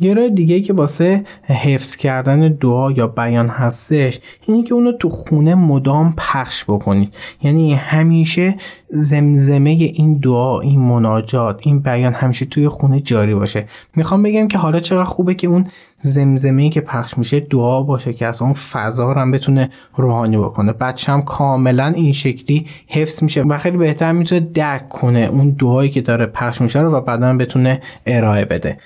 یه 0.00 0.14
راه 0.14 0.28
دیگه 0.28 0.60
که 0.60 0.72
واسه 0.72 1.24
حفظ 1.44 1.96
کردن 1.96 2.48
دعا 2.48 2.92
یا 2.92 3.06
بیان 3.06 3.48
هستش 3.48 4.20
اینه 4.46 4.62
که 4.62 4.74
اونو 4.74 4.92
تو 4.92 5.08
خونه 5.08 5.54
مدام 5.54 6.14
پخش 6.16 6.64
بکنید 6.64 7.14
یعنی 7.42 7.74
همیشه 7.74 8.54
زمزمه 8.90 9.70
این 9.70 10.18
دعا 10.18 10.60
این 10.60 10.80
مناجات 10.80 11.66
این 11.66 11.80
بیان 11.80 12.12
همیشه 12.12 12.46
توی 12.46 12.68
خونه 12.68 13.00
جاری 13.00 13.34
باشه. 13.34 13.66
می‌خوام 13.96 14.22
بگم 14.22 14.48
که 14.48 14.58
حالا 14.58 14.80
چقدر 14.80 15.04
خوبه 15.04 15.34
که 15.34 15.46
اون 15.46 15.66
زمزمه 16.00 16.68
که 16.68 16.80
پخش 16.80 17.18
میشه 17.18 17.40
دعا 17.40 17.82
باشه 17.82 18.12
که 18.12 18.26
از 18.26 18.42
اون 18.42 18.52
فضا 18.52 19.12
رو 19.12 19.20
هم 19.20 19.30
بتونه 19.30 19.70
روحانی 19.96 20.36
بکنه. 20.36 20.72
بچه 20.72 21.12
هم 21.12 21.22
کاملا 21.22 21.86
این 21.86 22.12
شکلی 22.12 22.66
حفظ 22.88 23.22
میشه 23.22 23.42
و 23.42 23.58
خیلی 23.58 23.76
بهتر 23.76 24.12
می‌تونه 24.12 24.40
درک 24.40 24.88
کنه 24.88 25.20
اون 25.20 25.50
دعایی 25.50 25.90
که 25.90 26.00
داره 26.00 26.26
پخش 26.26 26.60
میشه 26.60 26.80
رو 26.80 26.90
و 26.92 27.00
بعدا 27.00 27.36
بتونه 27.36 27.82
ارائه 28.06 28.44
بده. 28.44 28.78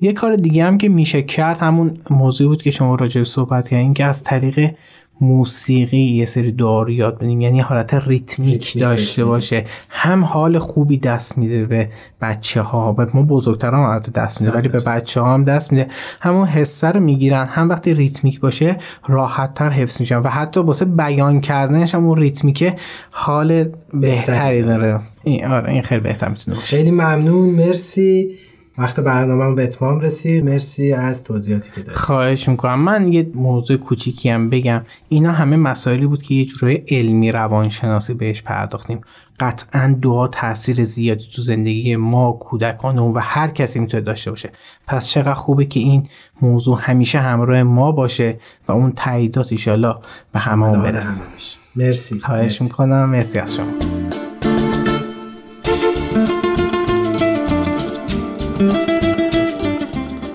یه 0.00 0.12
کار 0.12 0.36
دیگه 0.36 0.64
هم 0.64 0.78
که 0.78 0.88
میشه 0.88 1.22
کرد 1.22 1.58
همون 1.58 1.98
موضوع 2.10 2.48
بود 2.48 2.62
که 2.62 2.70
شما 2.70 2.94
راجع 2.94 3.24
صحبت 3.24 3.68
کردین 3.68 3.94
که 3.94 4.04
از 4.04 4.22
طریق 4.22 4.70
موسیقی 5.22 5.98
یه 5.98 6.26
سری 6.26 6.52
دعا 6.52 6.90
یاد 6.90 7.18
بدیم. 7.18 7.40
یعنی 7.40 7.60
حالت 7.60 7.94
ریتمیک 7.94 8.78
داشته 8.78 9.24
باشه. 9.24 9.64
هم 9.88 10.24
حال 10.24 10.58
خوبی 10.58 10.98
دست 10.98 11.38
میده 11.38 11.64
به 11.66 11.88
بچه 12.20 12.62
ها 12.62 12.92
به 12.92 13.08
ما 13.14 13.22
بزرگتر 13.22 13.74
هم 13.74 13.80
حالت 13.80 14.12
دست 14.12 14.40
میده 14.40 14.54
ولی 14.54 14.68
به 14.68 14.80
بچه 14.86 15.20
ها 15.20 15.34
هم 15.34 15.44
دست 15.44 15.72
میده. 15.72 15.88
همون 16.20 16.46
حسه 16.46 16.88
رو 16.88 17.00
می‌گیرن. 17.00 17.46
هم 17.46 17.68
وقتی 17.68 17.94
ریتمیک 17.94 18.40
باشه 18.40 18.76
راحت 19.08 19.54
تر 19.54 19.70
حفظ 19.70 20.00
میشن. 20.00 20.16
و 20.16 20.28
حتی 20.28 20.60
واسه 20.60 20.84
بیان 20.84 21.40
کردنش 21.40 21.94
هم 21.94 22.06
اون 22.06 22.18
ریتمیک 22.18 22.72
حال 23.10 23.64
بهتری 23.94 24.62
داره. 24.62 24.98
این 25.24 25.44
آره 25.44 25.72
این 25.72 25.82
خیلی 25.82 26.00
بهتر 26.00 26.28
می‌تونه 26.28 26.56
باشه. 26.56 26.76
خیلی 26.76 26.90
ممنون. 26.90 27.50
مرسی. 27.50 28.30
وقت 28.80 29.00
برنامه 29.00 29.54
به 29.54 29.62
اتمام 29.62 30.00
رسید. 30.00 30.44
مرسی 30.44 30.92
از 30.92 31.24
توضیحاتی 31.24 31.70
که 31.70 31.80
دادید. 31.80 31.92
خواهش 31.94 32.48
می‌کنم. 32.48 32.80
من 32.80 33.12
یه 33.12 33.30
موضوع 33.34 33.76
کوچیکی 33.76 34.28
هم 34.28 34.50
بگم. 34.50 34.82
اینا 35.08 35.32
همه 35.32 35.56
مسائلی 35.56 36.06
بود 36.06 36.22
که 36.22 36.34
یه 36.34 36.44
جورای 36.44 36.82
علمی 36.88 37.32
روانشناسی 37.32 38.14
بهش 38.14 38.42
پرداختیم. 38.42 39.00
قطعا 39.40 39.98
دعا 40.02 40.28
تاثیر 40.28 40.84
زیادی 40.84 41.24
تو 41.34 41.42
زندگی 41.42 41.96
ما 41.96 42.32
کودکان 42.32 42.98
و 42.98 43.18
هر 43.18 43.48
کسی 43.48 43.78
می‌تونه 43.80 44.02
داشته 44.02 44.30
باشه. 44.30 44.50
پس 44.86 45.08
چقدر 45.08 45.34
خوبه 45.34 45.64
که 45.64 45.80
این 45.80 46.08
موضوع 46.42 46.78
همیشه 46.80 47.18
همراه 47.18 47.62
ما 47.62 47.92
باشه 47.92 48.38
و 48.68 48.72
اون 48.72 48.92
تاییدات 48.92 49.52
ایشالا 49.52 50.00
به 50.32 50.40
هممون 50.40 50.82
برسه. 50.82 51.24
مرسی. 51.76 52.20
خواهش 52.20 52.62
می‌کنم. 52.62 53.08
مرسی 53.08 53.38
از 53.38 53.56
شما. 53.56 53.99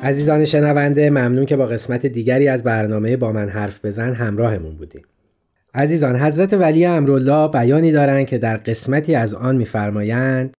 عزیزان 0.05 0.45
شنونده 0.45 1.09
ممنون 1.09 1.45
که 1.45 1.55
با 1.55 1.65
قسمت 1.65 2.05
دیگری 2.05 2.47
از 2.47 2.63
برنامه 2.63 3.17
با 3.17 3.31
من 3.31 3.49
حرف 3.49 3.85
بزن 3.85 4.13
همراهمون 4.13 4.75
بودیم. 4.75 5.05
عزیزان 5.73 6.15
حضرت 6.15 6.53
ولی 6.53 6.85
امرالله 6.85 7.47
بیانی 7.47 7.91
دارند 7.91 8.25
که 8.25 8.37
در 8.37 8.57
قسمتی 8.57 9.15
از 9.15 9.33
آن 9.33 9.55
میفرمایند 9.55 10.53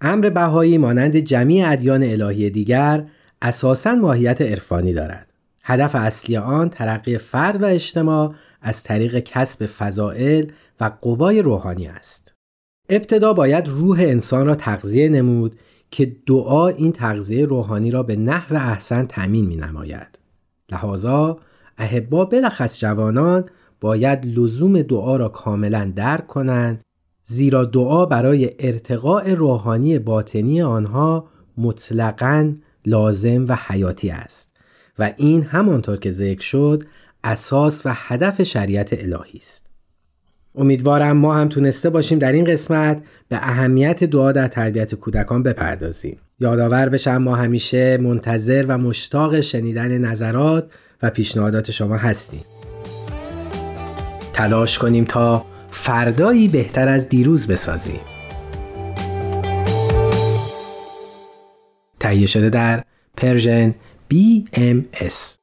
امر 0.00 0.30
بهایی 0.30 0.78
مانند 0.78 1.16
جمیع 1.16 1.70
ادیان 1.70 2.02
الهی 2.02 2.50
دیگر 2.50 3.04
اساساً 3.42 3.94
ماهیت 3.94 4.42
عرفانی 4.42 4.92
دارد. 4.92 5.26
هدف 5.62 5.94
اصلی 5.94 6.36
آن 6.36 6.70
ترقی 6.70 7.18
فرد 7.18 7.62
و 7.62 7.66
اجتماع 7.66 8.34
از 8.62 8.82
طریق 8.82 9.18
کسب 9.18 9.66
فضائل 9.66 10.46
و 10.80 10.90
قوای 11.00 11.42
روحانی 11.42 11.86
است. 11.86 12.34
ابتدا 12.88 13.32
باید 13.32 13.68
روح 13.68 14.00
انسان 14.00 14.46
را 14.46 14.54
تغذیه 14.54 15.08
نمود 15.08 15.56
که 15.90 16.16
دعا 16.26 16.68
این 16.68 16.92
تغذیه 16.92 17.46
روحانی 17.46 17.90
را 17.90 18.02
به 18.02 18.16
نحو 18.16 18.54
احسن 18.56 19.06
تأمین 19.06 19.46
می 19.46 19.56
نماید. 19.56 20.18
لحاظا 20.72 21.38
احبا 21.78 22.24
بلخص 22.24 22.78
جوانان 22.78 23.44
باید 23.80 24.26
لزوم 24.26 24.82
دعا 24.82 25.16
را 25.16 25.28
کاملا 25.28 25.92
درک 25.96 26.26
کنند 26.26 26.80
زیرا 27.24 27.64
دعا 27.64 28.06
برای 28.06 28.50
ارتقاء 28.58 29.34
روحانی 29.34 29.98
باطنی 29.98 30.62
آنها 30.62 31.28
مطلقا 31.58 32.54
لازم 32.86 33.44
و 33.48 33.58
حیاتی 33.66 34.10
است 34.10 34.56
و 34.98 35.12
این 35.16 35.42
همانطور 35.42 35.96
که 35.96 36.10
ذکر 36.10 36.42
شد 36.42 36.82
اساس 37.24 37.86
و 37.86 37.92
هدف 37.94 38.42
شریعت 38.42 38.92
الهی 38.92 39.38
است. 39.38 39.69
امیدوارم 40.54 41.16
ما 41.16 41.34
هم 41.34 41.48
تونسته 41.48 41.90
باشیم 41.90 42.18
در 42.18 42.32
این 42.32 42.44
قسمت 42.44 43.02
به 43.28 43.36
اهمیت 43.36 44.04
دعا 44.04 44.32
در 44.32 44.48
تربیت 44.48 44.94
کودکان 44.94 45.42
بپردازیم. 45.42 46.18
یادآور 46.40 46.88
بشم 46.88 47.16
ما 47.16 47.36
همیشه 47.36 47.96
منتظر 47.96 48.64
و 48.68 48.78
مشتاق 48.78 49.40
شنیدن 49.40 49.98
نظرات 49.98 50.70
و 51.02 51.10
پیشنهادات 51.10 51.70
شما 51.70 51.96
هستیم. 51.96 52.40
تلاش 54.32 54.78
کنیم 54.78 55.04
تا 55.04 55.44
فردایی 55.70 56.48
بهتر 56.48 56.88
از 56.88 57.08
دیروز 57.08 57.46
بسازیم. 57.46 58.00
تهیه 62.00 62.26
شده 62.26 62.50
در 62.50 62.84
پرژن 63.16 63.74
BMS 64.14 65.39